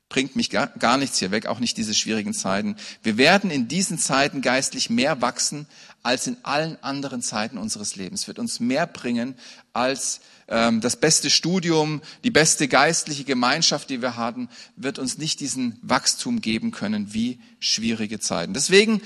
bringt 0.08 0.36
mich 0.36 0.50
gar, 0.50 0.68
gar 0.68 0.98
nichts 0.98 1.18
hier 1.18 1.30
weg, 1.30 1.46
auch 1.46 1.58
nicht 1.58 1.76
diese 1.76 1.94
schwierigen 1.94 2.32
Zeiten. 2.32 2.76
Wir 3.02 3.16
werden 3.16 3.50
in 3.50 3.68
diesen 3.68 3.98
Zeiten 3.98 4.40
geistlich 4.40 4.88
mehr 4.90 5.20
wachsen 5.20 5.66
als 6.06 6.28
in 6.28 6.36
allen 6.44 6.80
anderen 6.84 7.20
Zeiten 7.20 7.58
unseres 7.58 7.96
Lebens. 7.96 8.28
Wird 8.28 8.38
uns 8.38 8.60
mehr 8.60 8.86
bringen 8.86 9.34
als 9.72 10.20
ähm, 10.46 10.80
das 10.80 10.94
beste 10.94 11.30
Studium, 11.30 12.00
die 12.22 12.30
beste 12.30 12.68
geistliche 12.68 13.24
Gemeinschaft, 13.24 13.90
die 13.90 14.00
wir 14.00 14.16
hatten, 14.16 14.48
wird 14.76 15.00
uns 15.00 15.18
nicht 15.18 15.40
diesen 15.40 15.80
Wachstum 15.82 16.40
geben 16.40 16.70
können 16.70 17.12
wie 17.12 17.40
schwierige 17.58 18.20
Zeiten. 18.20 18.54
Deswegen, 18.54 19.02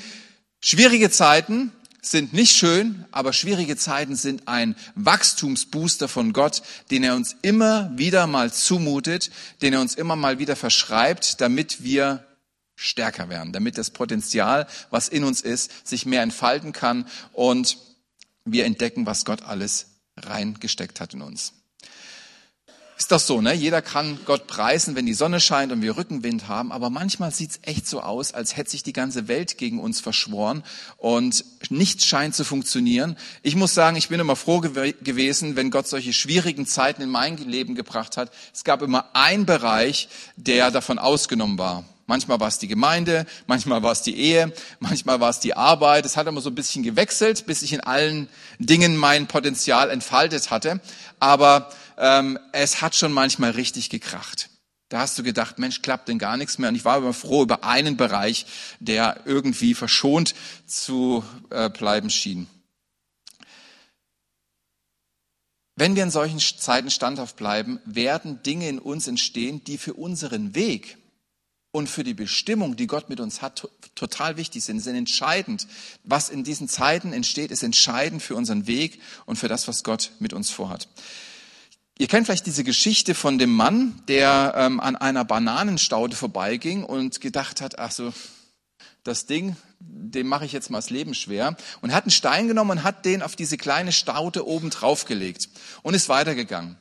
schwierige 0.61 1.11
Zeiten 1.11 1.73
sind 2.03 2.35
nicht 2.35 2.55
schön, 2.55 3.07
aber 3.13 3.33
schwierige 3.33 3.79
Zeiten 3.79 4.15
sind 4.15 4.47
ein 4.47 4.77
Wachstumsbooster 4.95 6.07
von 6.07 6.35
Gott, 6.35 6.61
den 6.91 7.03
er 7.03 7.15
uns 7.15 7.35
immer 7.41 7.91
wieder 7.97 8.27
mal 8.27 8.53
zumutet, 8.53 9.31
den 9.63 9.73
er 9.73 9.81
uns 9.81 9.95
immer 9.95 10.17
mal 10.17 10.39
wieder 10.39 10.55
verschreibt, 10.55 11.41
damit 11.41 11.83
wir 11.83 12.27
stärker 12.81 13.29
werden, 13.29 13.53
damit 13.53 13.77
das 13.77 13.90
Potenzial, 13.90 14.66
was 14.88 15.09
in 15.09 15.23
uns 15.23 15.43
ist, 15.43 15.87
sich 15.87 16.07
mehr 16.07 16.23
entfalten 16.23 16.73
kann 16.73 17.07
und 17.33 17.77
wir 18.45 18.64
entdecken, 18.64 19.05
was 19.05 19.25
Gott 19.27 19.43
alles 19.43 19.87
reingesteckt 20.16 20.99
hat 21.01 21.12
in 21.12 21.21
uns. 21.21 21.53
Ist 22.97 23.12
das 23.12 23.27
so, 23.27 23.40
ne? 23.40 23.55
Jeder 23.55 23.81
kann 23.81 24.19
Gott 24.27 24.47
preisen, 24.47 24.95
wenn 24.95 25.07
die 25.07 25.14
Sonne 25.14 25.40
scheint 25.40 25.73
und 25.73 25.81
wir 25.81 25.97
Rückenwind 25.97 26.49
haben, 26.49 26.71
aber 26.71 26.90
manchmal 26.90 27.33
sieht's 27.33 27.59
echt 27.62 27.87
so 27.87 28.03
aus, 28.03 28.33
als 28.33 28.59
hätte 28.59 28.71
sich 28.71 28.83
die 28.83 28.93
ganze 28.93 29.27
Welt 29.27 29.57
gegen 29.57 29.81
uns 29.81 30.01
verschworen 30.01 30.62
und 30.99 31.45
nichts 31.71 32.05
scheint 32.05 32.35
zu 32.35 32.45
funktionieren. 32.45 33.16
Ich 33.43 33.57
muss 33.57 33.73
sagen, 33.73 33.97
ich 33.97 34.09
bin 34.09 34.21
immer 34.21 34.37
froh 34.37 34.61
gew 34.61 34.93
gewesen, 35.03 35.57
wenn 35.57 35.71
Gott 35.71 35.88
solche 35.88 36.12
schwierigen 36.12 36.66
Zeiten 36.66 37.01
in 37.01 37.09
mein 37.09 37.38
Leben 37.38 37.75
gebracht 37.75 38.19
hat. 38.19 38.31
Es 38.53 38.64
gab 38.64 38.83
immer 38.83 39.09
einen 39.14 39.47
Bereich, 39.47 40.11
der 40.37 40.71
davon 40.71 40.99
ausgenommen 40.99 41.57
war. 41.57 41.85
Manchmal 42.11 42.40
war 42.40 42.49
es 42.49 42.59
die 42.59 42.66
Gemeinde, 42.66 43.25
manchmal 43.46 43.85
war 43.85 43.92
es 43.92 44.03
die 44.03 44.18
Ehe, 44.18 44.53
manchmal 44.81 45.20
war 45.20 45.31
es 45.31 45.38
die 45.38 45.55
Arbeit. 45.55 46.05
Es 46.05 46.16
hat 46.16 46.27
immer 46.27 46.40
so 46.40 46.51
ein 46.51 46.57
bisschen 46.57 46.83
gewechselt, 46.83 47.46
bis 47.46 47.62
ich 47.62 47.73
in 47.73 47.79
allen 47.79 48.29
Dingen 48.59 48.96
mein 48.96 49.29
Potenzial 49.29 49.90
entfaltet 49.90 50.51
hatte. 50.51 50.81
Aber 51.20 51.70
ähm, 51.99 52.37
es 52.51 52.83
hat 52.83 52.96
schon 52.96 53.12
manchmal 53.12 53.53
richtig 53.53 53.90
gekracht. 53.90 54.51
Da 54.88 54.99
hast 54.99 55.16
du 55.20 55.23
gedacht, 55.23 55.61
Mensch, 55.61 55.83
klappt 55.83 56.09
denn 56.09 56.18
gar 56.18 56.37
nichts 56.37 56.59
mehr. 56.59 56.70
Und 56.70 56.75
ich 56.75 56.85
war 56.85 56.99
immer 56.99 57.12
froh 57.12 57.44
über 57.44 57.62
einen 57.62 57.96
Bereich, 57.96 58.44
der 58.81 59.20
irgendwie 59.25 59.75
verschont 59.75 60.35
zu 60.66 61.23
äh, 61.51 61.70
bleiben 61.70 62.11
schien. 62.11 62.49
Wenn 65.77 65.94
wir 65.94 66.03
in 66.03 66.11
solchen 66.11 66.40
Zeiten 66.40 66.90
standhaft 66.90 67.37
bleiben, 67.37 67.79
werden 67.85 68.42
Dinge 68.42 68.68
in 68.68 68.81
uns 68.81 69.07
entstehen, 69.07 69.62
die 69.62 69.79
für 69.79 69.94
unseren 69.94 70.57
Weg 70.57 70.99
und 71.73 71.89
für 71.89 72.03
die 72.03 72.15
Bestimmung, 72.15 72.77
die 72.77 72.87
Gott 72.87 73.09
mit 73.09 73.21
uns 73.21 73.43
hat, 73.43 73.69
total 73.95 74.37
wichtig 74.37 74.65
sind, 74.65 74.81
sind 74.81 74.97
entscheidend. 74.97 75.67
Was 76.03 76.29
in 76.29 76.43
diesen 76.43 76.69
Zeiten 76.69 77.13
entsteht, 77.13 77.51
ist 77.51 77.63
entscheidend 77.63 78.23
für 78.23 78.35
unseren 78.35 78.67
Weg 78.67 79.01
und 79.25 79.37
für 79.37 79.49
das, 79.49 79.69
was 79.69 79.85
Gott 79.85 80.11
mit 80.19 80.33
uns 80.33 80.51
vorhat. 80.51 80.89
Ihr 81.97 82.09
kennt 82.09 82.27
vielleicht 82.27 82.47
diese 82.47 82.65
Geschichte 82.65 83.15
von 83.15 83.39
dem 83.39 83.53
Mann, 83.55 84.03
der 84.09 84.55
ähm, 84.57 84.81
an 84.81 84.97
einer 84.97 85.25
Bananenstaude 85.25 86.17
vorbeiging 86.17 86.83
und 86.83 87.21
gedacht 87.21 87.61
hat, 87.61 87.79
ach 87.79 87.93
so, 87.93 88.13
das 89.05 89.27
Ding, 89.27 89.55
dem 89.79 90.27
mache 90.27 90.45
ich 90.47 90.53
jetzt 90.53 90.71
mal 90.71 90.79
das 90.79 90.91
Leben 90.91 91.15
schwer. 91.15 91.57
Und 91.83 91.93
hat 91.93 92.05
einen 92.05 92.11
Stein 92.11 92.49
genommen 92.49 92.71
und 92.71 92.85
hat 92.85 93.05
den 93.05 93.23
auf 93.23 93.37
diese 93.37 93.59
kleine 93.59 93.93
Staude 93.93 94.47
oben 94.47 94.71
draufgelegt 94.71 95.51
und 95.83 95.95
ist 95.95 96.09
weitergegangen. 96.09 96.77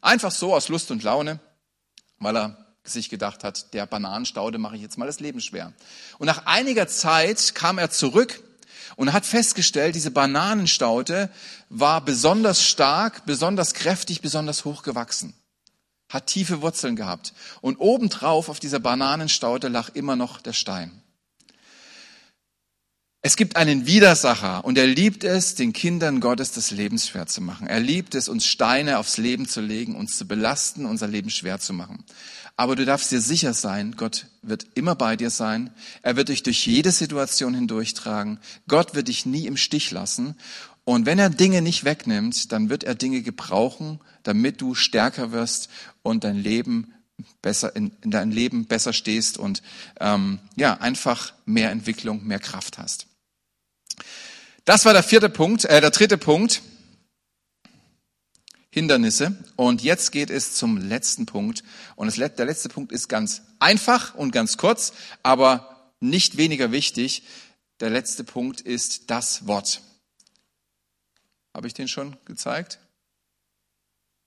Einfach 0.00 0.30
so 0.30 0.54
aus 0.54 0.68
Lust 0.68 0.90
und 0.90 1.02
Laune, 1.02 1.40
weil 2.18 2.36
er 2.36 2.67
sich 2.84 3.08
gedacht 3.10 3.44
hat, 3.44 3.74
der 3.74 3.86
Bananenstaude 3.86 4.58
mache 4.58 4.76
ich 4.76 4.82
jetzt 4.82 4.98
mal 4.98 5.06
das 5.06 5.20
Leben 5.20 5.40
schwer. 5.40 5.72
Und 6.18 6.26
nach 6.26 6.46
einiger 6.46 6.88
Zeit 6.88 7.54
kam 7.54 7.78
er 7.78 7.90
zurück 7.90 8.42
und 8.96 9.12
hat 9.12 9.26
festgestellt, 9.26 9.94
diese 9.94 10.10
Bananenstaute 10.10 11.30
war 11.68 12.00
besonders 12.04 12.62
stark, 12.62 13.26
besonders 13.26 13.74
kräftig, 13.74 14.22
besonders 14.22 14.64
hoch 14.64 14.82
gewachsen, 14.82 15.34
hat 16.08 16.26
tiefe 16.26 16.62
Wurzeln 16.62 16.96
gehabt. 16.96 17.34
Und 17.60 17.76
obendrauf 17.76 18.48
auf 18.48 18.60
dieser 18.60 18.80
Bananenstaute 18.80 19.68
lag 19.68 19.90
immer 19.94 20.16
noch 20.16 20.40
der 20.40 20.52
Stein. 20.52 21.02
Es 23.20 23.36
gibt 23.36 23.56
einen 23.56 23.86
Widersacher 23.86 24.64
und 24.64 24.78
er 24.78 24.86
liebt 24.86 25.24
es, 25.24 25.56
den 25.56 25.72
Kindern 25.72 26.20
Gottes 26.20 26.52
das 26.52 26.70
Leben 26.70 26.98
schwer 26.98 27.26
zu 27.26 27.40
machen. 27.40 27.66
Er 27.66 27.80
liebt 27.80 28.14
es, 28.14 28.28
uns 28.28 28.46
Steine 28.46 28.98
aufs 28.98 29.16
Leben 29.16 29.48
zu 29.48 29.60
legen, 29.60 29.96
uns 29.96 30.16
zu 30.16 30.26
belasten, 30.26 30.86
unser 30.86 31.08
Leben 31.08 31.28
schwer 31.28 31.58
zu 31.58 31.72
machen. 31.72 32.04
Aber 32.58 32.74
du 32.74 32.84
darfst 32.84 33.12
dir 33.12 33.20
sicher 33.20 33.54
sein, 33.54 33.94
Gott 33.96 34.26
wird 34.42 34.66
immer 34.74 34.96
bei 34.96 35.14
dir 35.14 35.30
sein. 35.30 35.70
Er 36.02 36.16
wird 36.16 36.28
dich 36.28 36.42
durch 36.42 36.66
jede 36.66 36.90
Situation 36.90 37.54
hindurchtragen. 37.54 38.40
Gott 38.66 38.96
wird 38.96 39.06
dich 39.06 39.26
nie 39.26 39.46
im 39.46 39.56
Stich 39.56 39.92
lassen. 39.92 40.34
Und 40.82 41.06
wenn 41.06 41.20
er 41.20 41.30
Dinge 41.30 41.62
nicht 41.62 41.84
wegnimmt, 41.84 42.50
dann 42.50 42.68
wird 42.68 42.82
er 42.82 42.96
Dinge 42.96 43.22
gebrauchen, 43.22 44.00
damit 44.24 44.60
du 44.60 44.74
stärker 44.74 45.30
wirst 45.30 45.68
und 46.02 46.24
dein 46.24 46.36
Leben 46.36 46.92
besser 47.42 47.76
in, 47.76 47.92
in 48.02 48.10
dein 48.10 48.32
Leben 48.32 48.66
besser 48.66 48.92
stehst 48.92 49.38
und 49.38 49.62
ähm, 50.00 50.40
ja 50.56 50.78
einfach 50.78 51.34
mehr 51.46 51.70
Entwicklung, 51.70 52.26
mehr 52.26 52.40
Kraft 52.40 52.76
hast. 52.78 53.06
Das 54.64 54.84
war 54.84 54.92
der 54.94 55.04
vierte 55.04 55.28
Punkt, 55.28 55.64
äh, 55.64 55.80
der 55.80 55.90
dritte 55.90 56.18
Punkt. 56.18 56.62
Hindernisse. 58.78 59.36
Und 59.56 59.82
jetzt 59.82 60.12
geht 60.12 60.30
es 60.30 60.54
zum 60.54 60.78
letzten 60.78 61.26
Punkt. 61.26 61.64
Und 61.96 62.16
der 62.16 62.46
letzte 62.46 62.68
Punkt 62.68 62.92
ist 62.92 63.08
ganz 63.08 63.42
einfach 63.58 64.14
und 64.14 64.30
ganz 64.30 64.56
kurz, 64.56 64.92
aber 65.22 65.92
nicht 66.00 66.36
weniger 66.36 66.70
wichtig. 66.70 67.24
Der 67.80 67.90
letzte 67.90 68.22
Punkt 68.22 68.60
ist 68.60 69.10
das 69.10 69.46
Wort. 69.46 69.82
Habe 71.54 71.66
ich 71.66 71.74
den 71.74 71.88
schon 71.88 72.16
gezeigt? 72.24 72.78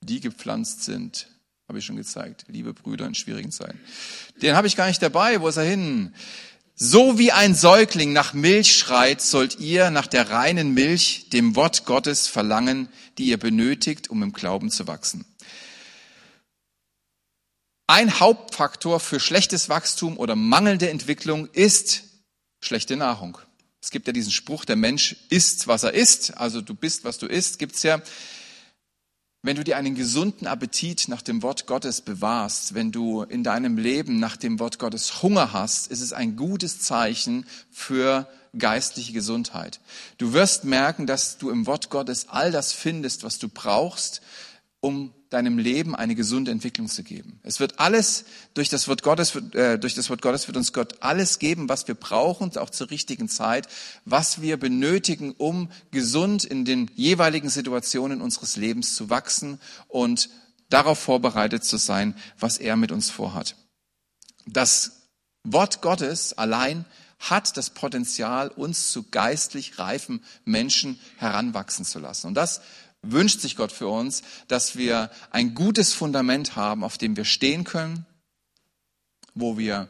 Die 0.02 0.20
gepflanzt 0.20 0.82
sind, 0.82 1.28
habe 1.66 1.78
ich 1.78 1.86
schon 1.86 1.96
gezeigt. 1.96 2.44
Liebe 2.48 2.74
Brüder 2.74 3.06
in 3.06 3.14
schwierigen 3.14 3.52
Zeiten. 3.52 3.80
Den 4.42 4.54
habe 4.54 4.66
ich 4.66 4.76
gar 4.76 4.86
nicht 4.86 5.02
dabei. 5.02 5.40
Wo 5.40 5.48
ist 5.48 5.56
er 5.56 5.64
hin? 5.64 6.14
So 6.84 7.16
wie 7.16 7.30
ein 7.30 7.54
Säugling 7.54 8.12
nach 8.12 8.32
Milch 8.32 8.76
schreit, 8.76 9.20
sollt 9.20 9.60
ihr 9.60 9.90
nach 9.90 10.08
der 10.08 10.30
reinen 10.30 10.74
Milch, 10.74 11.28
dem 11.32 11.54
Wort 11.54 11.84
Gottes, 11.84 12.26
verlangen, 12.26 12.88
die 13.18 13.26
ihr 13.26 13.38
benötigt, 13.38 14.10
um 14.10 14.20
im 14.24 14.32
Glauben 14.32 14.68
zu 14.68 14.88
wachsen. 14.88 15.24
Ein 17.86 18.18
Hauptfaktor 18.18 18.98
für 18.98 19.20
schlechtes 19.20 19.68
Wachstum 19.68 20.16
oder 20.16 20.34
mangelnde 20.34 20.90
Entwicklung 20.90 21.48
ist 21.52 22.02
schlechte 22.60 22.96
Nahrung. 22.96 23.38
Es 23.80 23.92
gibt 23.92 24.08
ja 24.08 24.12
diesen 24.12 24.32
Spruch, 24.32 24.64
der 24.64 24.74
Mensch 24.74 25.14
isst, 25.28 25.68
was 25.68 25.84
er 25.84 25.94
isst, 25.94 26.36
also 26.36 26.62
du 26.62 26.74
bist, 26.74 27.04
was 27.04 27.16
du 27.16 27.26
isst, 27.26 27.60
gibt's 27.60 27.84
ja. 27.84 28.02
Wenn 29.44 29.56
du 29.56 29.64
dir 29.64 29.76
einen 29.76 29.96
gesunden 29.96 30.46
Appetit 30.46 31.08
nach 31.08 31.20
dem 31.20 31.42
Wort 31.42 31.66
Gottes 31.66 32.00
bewahrst, 32.00 32.74
wenn 32.74 32.92
du 32.92 33.22
in 33.22 33.42
deinem 33.42 33.76
Leben 33.76 34.20
nach 34.20 34.36
dem 34.36 34.60
Wort 34.60 34.78
Gottes 34.78 35.20
Hunger 35.20 35.52
hast, 35.52 35.88
ist 35.88 36.00
es 36.00 36.12
ein 36.12 36.36
gutes 36.36 36.78
Zeichen 36.78 37.44
für 37.68 38.28
geistliche 38.56 39.12
Gesundheit. 39.12 39.80
Du 40.16 40.32
wirst 40.32 40.62
merken, 40.62 41.08
dass 41.08 41.38
du 41.38 41.50
im 41.50 41.66
Wort 41.66 41.90
Gottes 41.90 42.28
all 42.28 42.52
das 42.52 42.72
findest, 42.72 43.24
was 43.24 43.40
du 43.40 43.48
brauchst, 43.48 44.22
um 44.78 45.12
deinem 45.32 45.58
Leben 45.58 45.94
eine 45.94 46.14
gesunde 46.14 46.50
Entwicklung 46.50 46.88
zu 46.88 47.02
geben. 47.02 47.40
Es 47.42 47.60
wird 47.60 47.78
alles 47.78 48.24
durch 48.54 48.68
das 48.68 48.88
Wort 48.88 49.02
Gottes, 49.02 49.34
äh, 49.54 49.78
durch 49.78 49.94
das 49.94 50.10
Wort 50.10 50.22
Gottes 50.22 50.46
wird 50.46 50.56
uns 50.56 50.72
Gott 50.72 50.96
alles 51.00 51.38
geben, 51.38 51.68
was 51.68 51.88
wir 51.88 51.94
brauchen, 51.94 52.56
auch 52.56 52.70
zur 52.70 52.90
richtigen 52.90 53.28
Zeit, 53.28 53.68
was 54.04 54.40
wir 54.40 54.56
benötigen, 54.56 55.32
um 55.32 55.70
gesund 55.90 56.44
in 56.44 56.64
den 56.64 56.90
jeweiligen 56.94 57.48
Situationen 57.48 58.20
unseres 58.20 58.56
Lebens 58.56 58.94
zu 58.94 59.10
wachsen 59.10 59.60
und 59.88 60.28
darauf 60.68 60.98
vorbereitet 60.98 61.64
zu 61.64 61.76
sein, 61.76 62.14
was 62.38 62.58
er 62.58 62.76
mit 62.76 62.92
uns 62.92 63.10
vorhat. 63.10 63.56
Das 64.46 65.08
Wort 65.44 65.82
Gottes 65.82 66.36
allein 66.36 66.84
hat 67.18 67.56
das 67.56 67.70
Potenzial, 67.70 68.48
uns 68.48 68.90
zu 68.90 69.04
geistlich 69.08 69.78
reifen 69.78 70.24
Menschen 70.44 70.98
heranwachsen 71.18 71.84
zu 71.84 72.00
lassen. 72.00 72.28
Und 72.28 72.34
das 72.34 72.62
wünscht 73.02 73.40
sich 73.40 73.56
Gott 73.56 73.72
für 73.72 73.88
uns, 73.88 74.22
dass 74.48 74.76
wir 74.76 75.10
ein 75.30 75.54
gutes 75.54 75.92
Fundament 75.92 76.56
haben, 76.56 76.84
auf 76.84 76.98
dem 76.98 77.16
wir 77.16 77.24
stehen 77.24 77.64
können, 77.64 78.06
wo 79.34 79.58
wir 79.58 79.88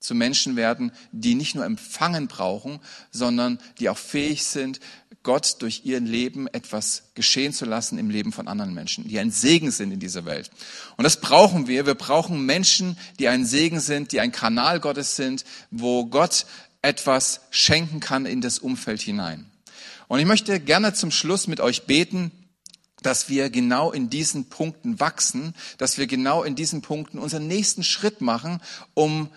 zu 0.00 0.14
Menschen 0.14 0.54
werden, 0.56 0.92
die 1.12 1.34
nicht 1.34 1.54
nur 1.54 1.64
empfangen 1.64 2.28
brauchen, 2.28 2.80
sondern 3.10 3.58
die 3.78 3.88
auch 3.88 3.98
fähig 3.98 4.44
sind, 4.44 4.78
Gott 5.22 5.62
durch 5.62 5.80
ihr 5.84 6.00
Leben 6.00 6.46
etwas 6.48 7.04
geschehen 7.14 7.54
zu 7.54 7.64
lassen 7.64 7.98
im 7.98 8.10
Leben 8.10 8.30
von 8.30 8.46
anderen 8.46 8.74
Menschen, 8.74 9.08
die 9.08 9.18
ein 9.18 9.30
Segen 9.30 9.70
sind 9.70 9.90
in 9.90 9.98
dieser 9.98 10.26
Welt. 10.26 10.50
Und 10.98 11.04
das 11.04 11.18
brauchen 11.18 11.66
wir. 11.66 11.86
Wir 11.86 11.94
brauchen 11.94 12.44
Menschen, 12.44 12.98
die 13.18 13.28
ein 13.28 13.46
Segen 13.46 13.80
sind, 13.80 14.12
die 14.12 14.20
ein 14.20 14.32
Kanal 14.32 14.80
Gottes 14.80 15.16
sind, 15.16 15.46
wo 15.70 16.04
Gott 16.04 16.44
etwas 16.82 17.40
schenken 17.50 18.00
kann 18.00 18.26
in 18.26 18.42
das 18.42 18.58
Umfeld 18.58 19.00
hinein. 19.00 19.50
Und 20.06 20.18
ich 20.18 20.26
möchte 20.26 20.60
gerne 20.60 20.92
zum 20.92 21.10
Schluss 21.10 21.46
mit 21.46 21.60
euch 21.60 21.86
beten, 21.86 22.30
dass 23.04 23.28
wir 23.28 23.50
genau 23.50 23.92
in 23.92 24.10
diesen 24.10 24.46
Punkten 24.48 24.98
wachsen, 24.98 25.54
dass 25.78 25.98
wir 25.98 26.06
genau 26.06 26.42
in 26.42 26.54
diesen 26.54 26.82
Punkten 26.82 27.18
unseren 27.18 27.46
nächsten 27.46 27.84
Schritt 27.84 28.20
machen, 28.20 28.60
um 28.94 29.28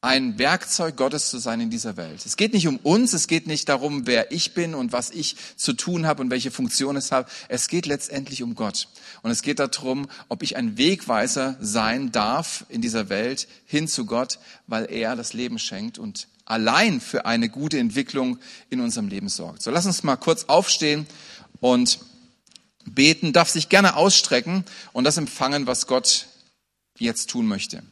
ein 0.00 0.38
Werkzeug 0.38 0.96
Gottes 0.96 1.28
zu 1.28 1.38
sein 1.38 1.60
in 1.60 1.70
dieser 1.70 1.96
Welt. 1.96 2.24
Es 2.24 2.36
geht 2.36 2.52
nicht 2.52 2.68
um 2.68 2.76
uns, 2.76 3.12
es 3.14 3.26
geht 3.26 3.48
nicht 3.48 3.68
darum, 3.68 4.06
wer 4.06 4.30
ich 4.30 4.54
bin 4.54 4.76
und 4.76 4.92
was 4.92 5.10
ich 5.10 5.34
zu 5.56 5.72
tun 5.72 6.06
habe 6.06 6.22
und 6.22 6.30
welche 6.30 6.52
Funktion 6.52 6.94
es 6.94 7.10
habe. 7.10 7.28
Es 7.48 7.66
geht 7.66 7.84
letztendlich 7.84 8.44
um 8.44 8.54
Gott. 8.54 8.88
Und 9.22 9.32
es 9.32 9.42
geht 9.42 9.58
darum, 9.58 10.06
ob 10.28 10.44
ich 10.44 10.56
ein 10.56 10.78
Wegweiser 10.78 11.56
sein 11.60 12.12
darf 12.12 12.64
in 12.68 12.80
dieser 12.80 13.08
Welt 13.08 13.48
hin 13.66 13.88
zu 13.88 14.06
Gott, 14.06 14.38
weil 14.68 14.88
er 14.88 15.16
das 15.16 15.32
Leben 15.32 15.58
schenkt 15.58 15.98
und 15.98 16.28
allein 16.44 17.00
für 17.00 17.26
eine 17.26 17.48
gute 17.48 17.80
Entwicklung 17.80 18.38
in 18.70 18.80
unserem 18.80 19.08
Leben 19.08 19.28
sorgt. 19.28 19.62
So 19.62 19.72
lass 19.72 19.84
uns 19.84 20.04
mal 20.04 20.16
kurz 20.16 20.44
aufstehen 20.44 21.08
und 21.60 21.98
beten, 22.94 23.32
darf 23.32 23.48
sich 23.48 23.68
gerne 23.68 23.96
ausstrecken 23.96 24.64
und 24.92 25.04
das 25.04 25.16
empfangen, 25.16 25.66
was 25.66 25.86
Gott 25.86 26.26
jetzt 26.98 27.30
tun 27.30 27.46
möchte. 27.46 27.82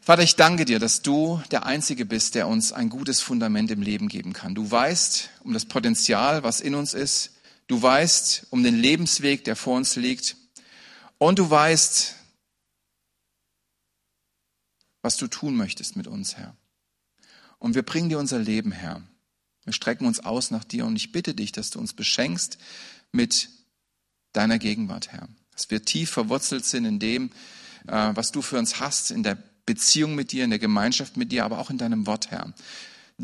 Vater, 0.00 0.22
ich 0.22 0.34
danke 0.34 0.64
dir, 0.64 0.80
dass 0.80 1.02
du 1.02 1.40
der 1.52 1.64
Einzige 1.64 2.04
bist, 2.04 2.34
der 2.34 2.48
uns 2.48 2.72
ein 2.72 2.88
gutes 2.88 3.20
Fundament 3.20 3.70
im 3.70 3.82
Leben 3.82 4.08
geben 4.08 4.32
kann. 4.32 4.54
Du 4.54 4.68
weißt 4.68 5.30
um 5.44 5.52
das 5.52 5.64
Potenzial, 5.64 6.42
was 6.42 6.60
in 6.60 6.74
uns 6.74 6.92
ist. 6.92 7.30
Du 7.68 7.80
weißt 7.80 8.48
um 8.50 8.64
den 8.64 8.76
Lebensweg, 8.76 9.44
der 9.44 9.54
vor 9.54 9.76
uns 9.76 9.94
liegt. 9.94 10.36
Und 11.18 11.38
du 11.38 11.48
weißt, 11.48 12.16
was 15.02 15.16
du 15.16 15.28
tun 15.28 15.54
möchtest 15.54 15.94
mit 15.94 16.08
uns, 16.08 16.36
Herr. 16.36 16.56
Und 17.60 17.76
wir 17.76 17.82
bringen 17.82 18.08
dir 18.08 18.18
unser 18.18 18.40
Leben, 18.40 18.72
Herr. 18.72 19.02
Wir 19.64 19.72
strecken 19.72 20.06
uns 20.06 20.18
aus 20.18 20.50
nach 20.50 20.64
dir 20.64 20.84
und 20.84 20.96
ich 20.96 21.12
bitte 21.12 21.34
dich, 21.34 21.52
dass 21.52 21.70
du 21.70 21.78
uns 21.78 21.92
beschenkst 21.92 22.58
mit 23.12 23.48
deiner 24.32 24.58
Gegenwart, 24.58 25.12
Herr. 25.12 25.28
Dass 25.52 25.70
wir 25.70 25.82
tief 25.82 26.10
verwurzelt 26.10 26.64
sind 26.64 26.84
in 26.84 26.98
dem, 26.98 27.30
äh, 27.86 28.10
was 28.14 28.32
du 28.32 28.42
für 28.42 28.58
uns 28.58 28.80
hast, 28.80 29.10
in 29.10 29.22
der 29.22 29.36
Beziehung 29.66 30.14
mit 30.14 30.32
dir, 30.32 30.44
in 30.44 30.50
der 30.50 30.58
Gemeinschaft 30.58 31.16
mit 31.16 31.30
dir, 31.30 31.44
aber 31.44 31.58
auch 31.58 31.70
in 31.70 31.78
deinem 31.78 32.06
Wort, 32.06 32.30
Herr. 32.30 32.52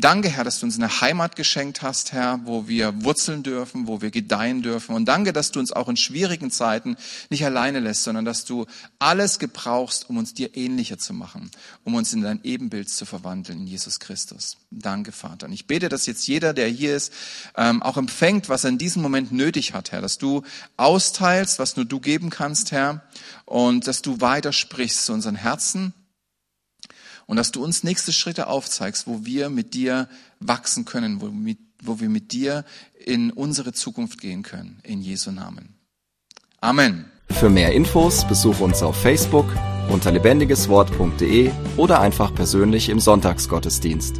Danke, 0.01 0.29
Herr, 0.29 0.45
dass 0.45 0.61
du 0.61 0.65
uns 0.65 0.77
eine 0.77 1.01
Heimat 1.01 1.35
geschenkt 1.35 1.81
hast, 1.81 2.13
Herr, 2.13 2.39
wo 2.45 2.69
wir 2.69 3.03
wurzeln 3.03 3.43
dürfen, 3.43 3.85
wo 3.85 4.01
wir 4.01 4.11
gedeihen 4.11 4.61
dürfen. 4.61 4.95
Und 4.95 5.09
danke, 5.09 5.33
dass 5.33 5.51
du 5.51 5.59
uns 5.59 5.73
auch 5.73 5.89
in 5.89 5.97
schwierigen 5.97 6.51
Zeiten 6.51 6.95
nicht 7.29 7.43
alleine 7.43 7.81
lässt, 7.81 8.05
sondern 8.05 8.23
dass 8.23 8.45
du 8.45 8.65
alles 8.97 9.39
gebrauchst, 9.39 10.09
um 10.09 10.15
uns 10.15 10.33
dir 10.33 10.55
ähnlicher 10.55 10.97
zu 10.97 11.13
machen, 11.13 11.51
um 11.83 11.95
uns 11.95 12.13
in 12.13 12.21
dein 12.21 12.39
Ebenbild 12.45 12.89
zu 12.89 13.05
verwandeln 13.05 13.59
in 13.59 13.67
Jesus 13.67 13.99
Christus. 13.99 14.55
Danke, 14.71 15.11
Vater. 15.11 15.47
Und 15.47 15.51
ich 15.51 15.67
bete, 15.67 15.89
dass 15.89 16.05
jetzt 16.05 16.25
jeder, 16.27 16.53
der 16.53 16.69
hier 16.69 16.95
ist, 16.95 17.11
ähm, 17.57 17.83
auch 17.83 17.97
empfängt, 17.97 18.47
was 18.47 18.63
er 18.63 18.69
in 18.69 18.77
diesem 18.77 19.01
Moment 19.01 19.33
nötig 19.33 19.73
hat, 19.73 19.91
Herr, 19.91 19.99
dass 19.99 20.17
du 20.17 20.43
austeilst, 20.77 21.59
was 21.59 21.75
nur 21.75 21.83
du 21.83 21.99
geben 21.99 22.29
kannst, 22.29 22.71
Herr, 22.71 23.03
und 23.43 23.85
dass 23.85 24.01
du 24.01 24.21
weitersprichst 24.21 25.05
zu 25.05 25.11
unseren 25.11 25.35
Herzen 25.35 25.93
und 27.29 27.35
dass 27.37 27.51
du 27.51 27.63
uns 27.63 27.83
nächste 27.83 28.11
Schritte 28.11 28.47
aufzeigst, 28.47 29.05
wo 29.05 29.23
wir 29.23 29.51
mit 29.51 29.75
dir 29.75 30.09
wachsen 30.39 30.85
können, 30.85 31.21
wo, 31.21 31.27
mit, 31.27 31.59
wo 31.83 31.99
wir 31.99 32.09
mit 32.09 32.31
dir 32.31 32.65
in 33.05 33.29
unsere 33.29 33.71
Zukunft 33.71 34.19
gehen 34.19 34.41
können. 34.41 34.79
In 34.81 35.03
Jesu 35.03 35.29
Namen. 35.29 35.75
Amen. 36.59 37.05
Für 37.29 37.51
mehr 37.51 37.71
Infos 37.73 38.27
besuche 38.27 38.63
uns 38.63 38.81
auf 38.81 38.99
Facebook 38.99 39.45
unter 39.89 40.11
lebendigeswort.de 40.11 41.51
oder 41.77 42.01
einfach 42.01 42.33
persönlich 42.33 42.89
im 42.89 42.99
Sonntagsgottesdienst. 42.99 44.19